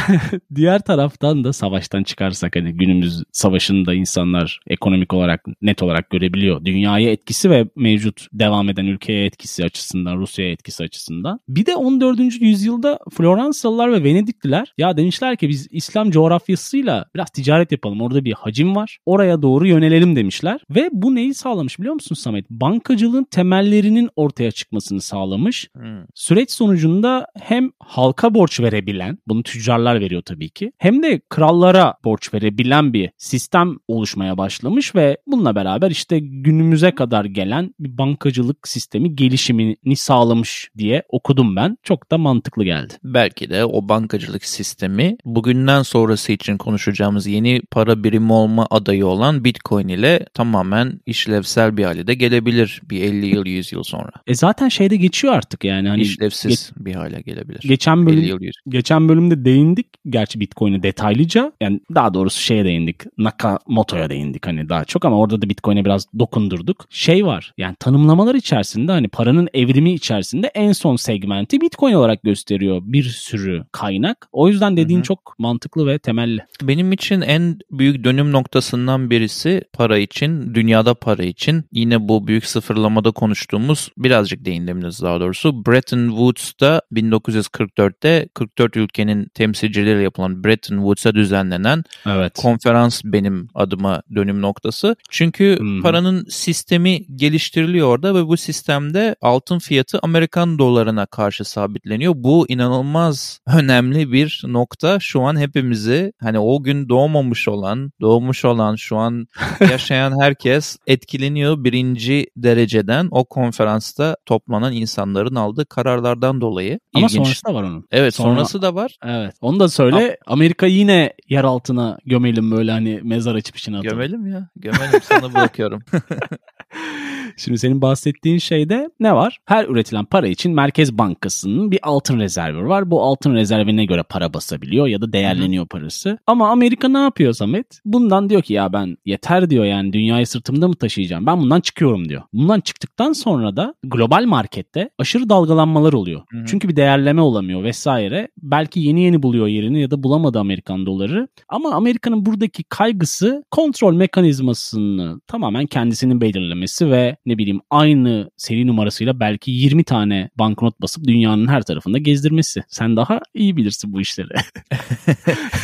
diğer 0.55 0.79
taraftan 0.81 1.45
da 1.45 1.53
savaştan 1.53 2.03
çıkarsak 2.03 2.57
hani 2.57 2.73
günümüz 2.73 3.23
savaşında 3.33 3.95
insanlar 3.95 4.61
ekonomik 4.67 5.15
olarak 5.15 5.45
net 5.63 5.83
olarak 5.83 6.11
görebiliyor. 6.11 6.65
Dünyaya 6.65 7.13
etkisi 7.13 7.51
ve 7.51 7.67
mevcut 7.77 8.27
devam 8.33 8.69
eden 8.69 8.87
ülkeye 8.87 9.25
etkisi 9.27 9.65
açısından, 9.65 10.17
Rusya'ya 10.17 10.53
etkisi 10.53 10.85
açısından. 10.85 11.41
Bir 11.49 11.67
de 11.67 11.77
14. 11.77 12.21
yüzyılda 12.41 12.99
Floransalılar 13.17 13.93
ve 13.93 14.05
Venedikliler 14.05 14.73
ya 14.79 14.97
demişler 14.97 15.37
ki 15.37 15.49
biz 15.49 15.69
İslam 15.71 16.11
coğrafyasıyla 16.11 17.05
biraz 17.15 17.31
ticaret 17.31 17.73
yapalım. 17.73 18.01
Orada 18.01 18.25
bir 18.25 18.33
hacim 18.33 18.77
var. 18.77 18.99
Oraya 19.07 19.43
doğru 19.43 19.67
yönelelim 19.67 20.17
demişler. 20.17 20.61
Ve 20.71 20.89
bu 20.93 21.15
neyi 21.17 21.35
sağlamış 21.35 21.79
biliyor 21.79 21.95
musun 21.95 22.15
Samet? 22.15 22.51
Bankacılığın 22.51 23.25
temellerinin 23.25 24.11
ortaya 24.17 24.51
çıkmasını 24.51 25.01
sağlamış. 25.01 25.69
Hmm. 25.77 26.05
Süreç 26.15 26.51
sonucunda 26.51 27.27
hem 27.41 27.71
halka 27.79 28.35
borç 28.35 28.61
verebilen, 28.61 29.19
bunu 29.27 29.43
tüccarlar 29.43 30.01
veriyor 30.01 30.23
tabii 30.23 30.49
ki, 30.49 30.73
hem 30.79 31.03
de 31.03 31.21
krallara 31.29 31.95
borç 32.05 32.35
verebilen 32.35 32.93
bir 32.93 33.11
sistem 33.17 33.77
oluşmaya 33.89 34.39
başlamış 34.39 34.95
ve 34.95 35.19
bununla 35.27 35.55
beraber 35.55 35.91
işte 35.91 36.19
günümüze 36.19 36.95
kadar 36.95 37.25
gelen 37.25 37.75
bir 37.81 37.99
bankacılık 37.99 38.69
sistemi 38.69 39.17
gelişimini 39.17 39.97
sağlamış 39.97 40.71
diye 40.79 41.03
okudum 41.09 41.57
ben. 41.57 41.79
Çok 41.83 42.11
da 42.11 42.19
mantıklı 42.19 42.65
geldi. 42.65 42.95
Belki 43.05 43.51
de 43.51 43.65
o 43.65 43.89
bankacılık 43.89 44.45
sistemi 44.45 45.17
bugünden 45.25 45.83
sonrası 45.83 46.33
için 46.33 46.57
konuşacağımız 46.57 47.27
yeni 47.27 47.63
para 47.71 48.05
birimi 48.05 48.33
olma 48.33 48.67
adayı 48.71 49.07
olan 49.07 49.45
Bitcoin 49.45 49.89
ile 49.89 50.27
tamamen 50.35 50.96
işlevsel 51.07 51.77
bir 51.77 51.85
hale 51.85 52.07
de 52.07 52.15
gelebilir 52.15 52.81
bir 52.91 53.03
50 53.03 53.27
yıl 53.27 53.47
100 53.47 53.73
yıl 53.73 53.83
sonra. 53.83 54.11
E 54.27 54.35
zaten 54.35 54.69
şeyde 54.69 54.97
geçiyor 54.97 55.35
artık 55.35 55.65
yani 55.65 55.89
hani 55.89 56.03
İşlevsiz 56.03 56.73
bir 56.77 56.95
hale 56.95 57.21
gelebilir. 57.21 57.61
geçen 57.69 57.97
50 57.97 58.07
bölüm 58.07 58.23
yıl 58.23 58.41
100 58.41 58.55
geçen 58.69 59.09
bölümde 59.09 59.45
değindik 59.45 59.87
gerçi 60.11 60.41
Bitcoin'e 60.41 60.83
detaylıca. 60.83 61.53
Yani 61.61 61.81
daha 61.95 62.15
doğrusu 62.15 62.41
şeye 62.43 62.65
değindik. 62.65 62.97
Nakamoto'ya 63.19 64.11
değindik 64.11 64.47
hani 64.47 64.69
daha 64.69 64.85
çok 64.85 65.05
ama 65.05 65.19
orada 65.19 65.43
da 65.43 65.49
Bitcoin'e 65.49 65.85
biraz 65.85 66.07
dokundurduk. 66.19 66.87
Şey 66.91 67.27
var 67.27 67.53
yani 67.59 67.77
tanımlamalar 67.81 68.35
içerisinde 68.35 68.93
hani 68.93 69.09
paranın 69.09 69.49
evrimi 69.55 69.93
içerisinde 69.93 70.47
en 70.55 70.73
son 70.73 70.97
segmenti 70.97 71.61
Bitcoin 71.61 71.93
olarak 71.95 72.23
gösteriyor 72.23 72.83
bir 72.85 73.05
sürü 73.05 73.65
kaynak. 73.73 74.29
O 74.33 74.49
yüzden 74.49 74.77
dediğin 74.77 74.99
Hı 74.99 75.03
hı. 75.03 75.07
çok 75.07 75.35
mantıklı 75.39 75.87
ve 75.87 75.99
temelli. 75.99 76.41
Benim 76.63 76.93
için 76.93 77.21
en 77.21 77.59
büyük 77.71 78.05
dönüm 78.05 78.33
noktasından 78.33 79.11
birisi 79.11 79.63
para 79.73 79.99
için 79.99 80.55
dünyadan 80.55 80.86
dünyada 80.87 80.95
para 80.95 81.23
için 81.23 81.65
yine 81.73 82.09
bu 82.09 82.27
büyük 82.27 82.47
sıfırlamada 82.47 83.11
konuştuğumuz 83.11 83.89
birazcık 83.99 84.45
değindiğimiz 84.45 85.03
daha 85.03 85.21
doğrusu 85.21 85.67
Bretton 85.67 86.09
Woods'ta 86.09 86.83
1944'te 86.93 88.29
44 88.35 88.77
ülkenin 88.77 89.27
temsilcileriyle 89.35 90.03
yapılan 90.03 90.45
Bretton 90.45 90.77
Woods'a 90.77 91.15
düzenlenen 91.15 91.85
evet. 92.07 92.33
konferans 92.35 93.03
benim 93.05 93.49
adıma 93.55 94.03
dönüm 94.15 94.43
noktası. 94.43 94.97
Çünkü 95.11 95.59
hmm. 95.59 95.83
paranın 95.83 96.27
sistemi 96.29 97.17
geliştiriliyor 97.17 97.89
orada 97.89 98.15
ve 98.15 98.27
bu 98.27 98.37
sistemde 98.37 99.17
altın 99.23 99.59
fiyatı 99.59 99.99
Amerikan 100.03 100.59
dolarına 100.59 101.07
karşı 101.07 101.45
sabitleniyor. 101.45 102.15
Bu 102.17 102.47
inanılmaz 102.49 103.41
önemli 103.47 104.13
bir 104.13 104.43
nokta. 104.47 105.01
Şu 105.01 105.23
an 105.23 105.41
hepimizi 105.41 106.13
hani 106.23 106.39
o 106.39 106.63
gün 106.63 106.89
doğmamış 106.89 107.49
olan, 107.49 107.93
doğmuş 108.01 108.45
olan, 108.45 108.77
şu 108.77 108.97
an 108.97 109.27
yaşayan 109.71 110.21
herkes 110.21 110.76
etkileniyor 110.87 111.65
birinci 111.65 112.27
dereceden 112.37 113.09
o 113.11 113.25
konferansta 113.25 114.17
toplanan 114.27 114.73
insanların 114.73 115.35
aldığı 115.35 115.67
kararlardan 115.67 116.41
dolayı. 116.41 116.81
Ama 116.95 117.07
İlginç. 117.07 117.23
sonrası 117.23 117.45
da 117.45 117.55
var 117.55 117.63
onun. 117.63 117.87
Evet 117.91 118.15
Sonra, 118.15 118.29
sonrası 118.35 118.63
da 118.63 118.75
var. 118.75 118.99
Evet 119.05 119.35
onu 119.41 119.61
da 119.61 119.69
söyle. 119.69 120.17
Amerika 120.27 120.67
yine 120.67 121.13
yer 121.29 121.45
altına 121.45 121.99
gömelim 122.07 122.51
böyle 122.51 122.73
hani 122.73 123.01
mezar 123.03 123.35
açıp 123.35 123.57
içine 123.57 123.79
atalım. 123.79 123.97
Gömelim 123.97 124.27
ya. 124.27 124.49
Gömelim 124.57 125.01
sana 125.03 125.35
bırakıyorum. 125.35 125.83
Şimdi 127.37 127.59
senin 127.59 127.83
bahsettiğin 127.83 128.39
şeyde 128.39 128.91
ne 129.01 129.15
var? 129.15 129.39
Her 129.45 129.65
üretilen 129.65 130.05
para 130.05 130.27
için 130.27 130.55
Merkez 130.55 130.99
Bankası'nın 130.99 131.71
bir 131.71 131.79
altın 131.83 132.19
rezervi 132.19 132.69
var. 132.69 132.91
Bu 132.91 133.03
altın 133.03 133.35
rezervine 133.35 133.85
göre 133.85 134.03
para 134.03 134.35
basabiliyor 134.35 134.87
ya 134.87 135.01
da 135.01 135.13
değerleniyor 135.13 135.65
Hı. 135.65 135.69
parası. 135.69 136.19
Ama 136.27 136.51
Amerika 136.51 136.89
ne 136.89 136.99
yapıyor 136.99 137.33
Samet? 137.33 137.81
Bundan 137.85 138.31
diyor 138.31 138.43
ki 138.43 138.53
ya 138.55 138.73
ben 138.73 138.97
yeter 139.05 139.51
diyor 139.51 139.65
yani 139.65 139.93
dünyayı 139.93 140.27
sırtımda 140.27 140.69
mı 140.69 140.75
taşıyacağım? 140.75 141.27
Ben 141.27 141.41
bundan 141.41 141.61
çıkıyorum 141.61 142.09
diyor. 142.09 142.23
Bundan 142.33 142.61
çıktıktan 142.61 143.13
sonra 143.13 143.57
da 143.57 143.75
global 143.85 144.25
markette 144.25 144.91
aşırı 144.99 145.29
dalgalanmalar 145.29 145.93
oluyor. 145.93 146.23
Hı. 146.31 146.45
Çünkü 146.47 146.69
bir 146.69 146.77
değerleme 146.77 147.21
olamıyor 147.21 147.65
vesaire. 147.65 148.29
Belki 148.43 148.81
yeni 148.81 149.03
yeni 149.03 149.23
buluyor 149.23 149.47
yerini 149.47 149.81
ya 149.81 149.91
da 149.91 150.03
bulamadı 150.03 150.39
Amerikan 150.39 150.87
doları. 150.87 151.29
Ama 151.49 151.73
Amerika'nın 151.73 152.27
buradaki 152.27 152.65
kaygısı 152.65 153.45
kontrol 153.51 153.95
mekanizmasını 153.95 155.21
tamamen 155.27 155.67
kendisinin 155.67 156.21
belirlemesi 156.21 156.56
ve 156.91 157.17
ne 157.27 157.39
bileyim 157.39 157.61
aynı 157.71 158.31
seri 158.37 158.67
numarasıyla 158.67 159.21
belki 159.21 159.51
20 159.51 159.85
tane 159.85 160.31
banknot 160.39 160.81
basıp 160.81 161.05
dünyanın 161.05 161.49
her 161.49 161.63
tarafında 161.63 161.99
gezdirmesi. 161.99 162.63
Sen 162.69 162.97
daha 162.97 163.21
iyi 163.35 163.57
bilirsin 163.57 163.93
bu 163.93 164.01
işleri. 164.01 164.29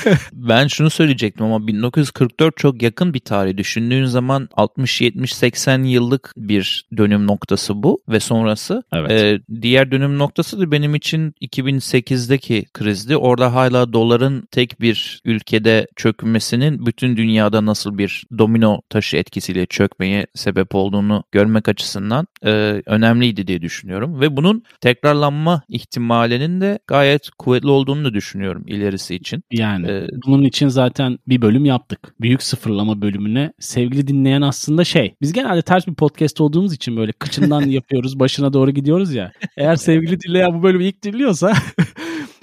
ben 0.32 0.66
şunu 0.66 0.90
söyleyecektim 0.90 1.46
ama 1.46 1.66
1944 1.66 2.56
çok 2.56 2.82
yakın 2.82 3.14
bir 3.14 3.20
tarih. 3.20 3.56
Düşündüğün 3.56 4.04
zaman 4.04 4.48
60 4.56 5.00
70 5.00 5.34
80 5.34 5.82
yıllık 5.82 6.32
bir 6.36 6.84
dönüm 6.96 7.26
noktası 7.26 7.82
bu 7.82 8.02
ve 8.08 8.20
sonrası. 8.20 8.82
Evet. 8.92 9.10
Ee, 9.10 9.40
diğer 9.62 9.90
dönüm 9.90 10.18
noktası 10.18 10.60
da 10.60 10.72
benim 10.72 10.94
için 10.94 11.34
2008'deki 11.42 12.64
krizdi. 12.72 13.16
Orada 13.16 13.54
hala 13.54 13.92
doların 13.92 14.48
tek 14.50 14.80
bir 14.80 15.20
ülkede 15.24 15.86
çökmesinin 15.96 16.86
bütün 16.86 17.16
dünyada 17.16 17.66
nasıl 17.66 17.98
bir 17.98 18.24
domino 18.38 18.80
taşı 18.90 19.16
etkisiyle 19.16 19.66
çökmeye 19.66 20.26
sebep 20.34 20.74
olduğunu 20.82 21.24
görmek 21.32 21.68
açısından 21.68 22.26
e, 22.44 22.50
önemliydi 22.86 23.46
diye 23.46 23.62
düşünüyorum. 23.62 24.20
Ve 24.20 24.36
bunun 24.36 24.62
tekrarlanma 24.80 25.62
ihtimalinin 25.68 26.60
de 26.60 26.78
gayet 26.86 27.30
kuvvetli 27.38 27.68
olduğunu 27.68 28.04
da 28.04 28.14
düşünüyorum 28.14 28.64
ilerisi 28.66 29.14
için. 29.14 29.42
Yani 29.52 29.90
ee, 29.90 30.06
bunun 30.26 30.42
için 30.42 30.68
zaten 30.68 31.18
bir 31.28 31.42
bölüm 31.42 31.64
yaptık. 31.64 32.14
Büyük 32.20 32.42
sıfırlama 32.42 33.02
bölümüne 33.02 33.52
sevgili 33.58 34.06
dinleyen 34.06 34.42
aslında 34.42 34.84
şey 34.84 35.14
biz 35.20 35.32
genelde 35.32 35.62
ters 35.62 35.86
bir 35.86 35.94
podcast 35.94 36.40
olduğumuz 36.40 36.72
için 36.72 36.96
böyle 36.96 37.12
kıçından 37.12 37.60
yapıyoruz 37.70 38.20
başına 38.20 38.52
doğru 38.52 38.70
gidiyoruz 38.70 39.14
ya. 39.14 39.32
Eğer 39.56 39.76
sevgili 39.76 40.20
dinleyen 40.20 40.58
bu 40.58 40.62
bölümü 40.62 40.84
ilk 40.84 41.02
dinliyorsa 41.02 41.52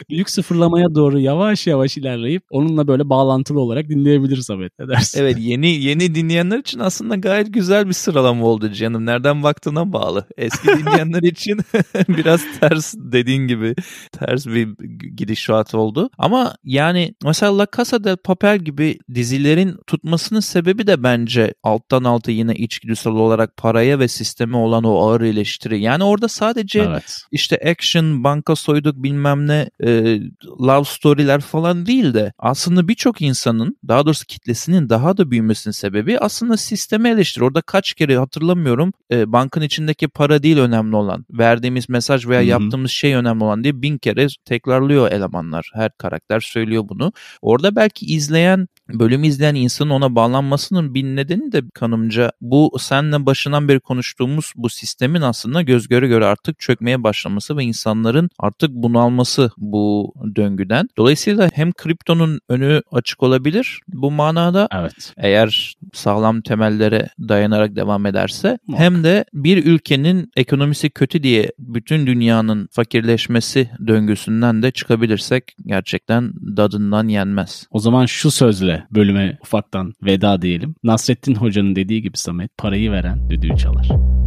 büyük 0.09 0.29
sıfırlamaya 0.29 0.95
doğru 0.95 1.19
yavaş 1.19 1.67
yavaş 1.67 1.97
ilerleyip 1.97 2.43
onunla 2.49 2.87
böyle 2.87 3.09
bağlantılı 3.09 3.59
olarak 3.59 3.89
dinleyebiliriz 3.89 4.45
Samet 4.45 4.79
ne 4.79 4.87
dersin? 4.87 5.19
Evet 5.21 5.37
yeni 5.39 5.67
yeni 5.67 6.15
dinleyenler 6.15 6.57
için 6.57 6.79
aslında 6.79 7.15
gayet 7.15 7.53
güzel 7.53 7.87
bir 7.87 7.93
sıralama 7.93 8.45
oldu 8.45 8.71
canım. 8.71 9.05
Nereden 9.05 9.43
baktığına 9.43 9.93
bağlı. 9.93 10.25
Eski 10.37 10.67
dinleyenler 10.77 11.23
için 11.23 11.59
biraz 12.09 12.41
ters 12.59 12.95
dediğin 12.97 13.47
gibi 13.47 13.75
ters 14.11 14.47
bir 14.47 14.67
gidişat 15.15 15.75
oldu. 15.75 16.09
Ama 16.17 16.55
yani 16.63 17.13
mesela 17.25 17.57
La 17.57 17.67
Casa 17.77 18.03
del 18.03 18.17
Papel 18.17 18.59
gibi 18.59 18.99
dizilerin 19.13 19.75
tutmasının 19.87 20.39
sebebi 20.39 20.87
de 20.87 21.03
bence 21.03 21.53
alttan 21.63 22.03
alta 22.03 22.31
yine 22.31 22.53
içgüdüsel 22.53 23.13
olarak 23.13 23.57
paraya 23.57 23.99
ve 23.99 24.07
sisteme 24.07 24.57
olan 24.57 24.83
o 24.83 24.97
ağır 24.97 25.21
eleştiri. 25.21 25.81
Yani 25.81 26.03
orada 26.03 26.27
sadece 26.27 26.79
evet. 26.79 27.21
işte 27.31 27.59
action, 27.71 28.23
banka 28.23 28.55
soyduk 28.55 28.95
bilmem 28.95 29.47
ne 29.47 29.69
e, 29.79 29.98
love 30.59 30.83
story'ler 30.83 31.41
falan 31.41 31.85
değil 31.85 32.13
de 32.13 32.33
aslında 32.39 32.87
birçok 32.87 33.21
insanın 33.21 33.77
daha 33.87 34.05
doğrusu 34.05 34.25
kitlesinin 34.25 34.89
daha 34.89 35.17
da 35.17 35.31
büyümesinin 35.31 35.71
sebebi 35.71 36.19
aslında 36.19 36.57
sisteme 36.57 37.09
eleştiri. 37.09 37.43
Orada 37.43 37.61
kaç 37.61 37.93
kere 37.93 38.17
hatırlamıyorum 38.17 38.91
e, 39.11 39.31
bankın 39.31 39.61
içindeki 39.61 40.07
para 40.07 40.43
değil 40.43 40.57
önemli 40.57 40.95
olan 40.95 41.25
verdiğimiz 41.31 41.89
mesaj 41.89 42.27
veya 42.27 42.41
Hı-hı. 42.41 42.49
yaptığımız 42.49 42.91
şey 42.91 43.13
önemli 43.13 43.43
olan 43.43 43.63
diye 43.63 43.81
bin 43.81 43.97
kere 43.97 44.27
tekrarlıyor 44.45 45.11
elemanlar. 45.11 45.71
Her 45.73 45.91
karakter 45.97 46.39
söylüyor 46.39 46.83
bunu. 46.89 47.13
Orada 47.41 47.75
belki 47.75 48.05
izleyen 48.05 48.67
bölümü 48.89 49.27
izleyen 49.27 49.55
insanın 49.55 49.89
ona 49.89 50.15
bağlanmasının 50.15 50.93
bir 50.93 51.03
nedeni 51.03 51.51
de 51.51 51.61
kanımca 51.73 52.31
bu 52.41 52.71
senle 52.79 53.25
başından 53.25 53.67
beri 53.67 53.79
konuştuğumuz 53.79 54.53
bu 54.55 54.69
sistemin 54.69 55.21
aslında 55.21 55.61
göz 55.61 55.87
göre 55.87 56.07
göre 56.07 56.25
artık 56.25 56.59
çökmeye 56.59 57.03
başlaması 57.03 57.57
ve 57.57 57.63
insanların 57.63 58.29
artık 58.39 58.69
bunalması 58.71 59.51
bu 59.57 59.88
döngüden. 60.35 60.89
Dolayısıyla 60.97 61.49
hem 61.53 61.71
kriptonun 61.71 62.39
önü 62.49 62.81
açık 62.91 63.23
olabilir 63.23 63.79
bu 63.87 64.11
manada. 64.11 64.67
Evet. 64.71 65.13
Eğer 65.17 65.75
sağlam 65.93 66.41
temellere 66.41 67.09
dayanarak 67.19 67.75
devam 67.75 68.05
ederse 68.05 68.59
Muhakkak. 68.67 68.85
hem 68.85 69.03
de 69.03 69.25
bir 69.33 69.65
ülkenin 69.65 70.31
ekonomisi 70.35 70.89
kötü 70.89 71.23
diye 71.23 71.51
bütün 71.59 72.07
dünyanın 72.07 72.69
fakirleşmesi 72.71 73.69
döngüsünden 73.87 74.63
de 74.63 74.71
çıkabilirsek 74.71 75.55
gerçekten 75.65 76.33
dadından 76.57 77.07
yenmez. 77.07 77.67
O 77.71 77.79
zaman 77.79 78.05
şu 78.05 78.31
sözle 78.31 78.83
bölüme 78.91 79.37
ufaktan 79.41 79.93
veda 80.03 80.41
diyelim. 80.41 80.75
Nasrettin 80.83 81.35
Hoca'nın 81.35 81.75
dediği 81.75 82.01
gibi 82.01 82.17
Samet 82.17 82.57
parayı 82.57 82.91
veren 82.91 83.29
düdüğü 83.29 83.57
çalar. 83.57 84.18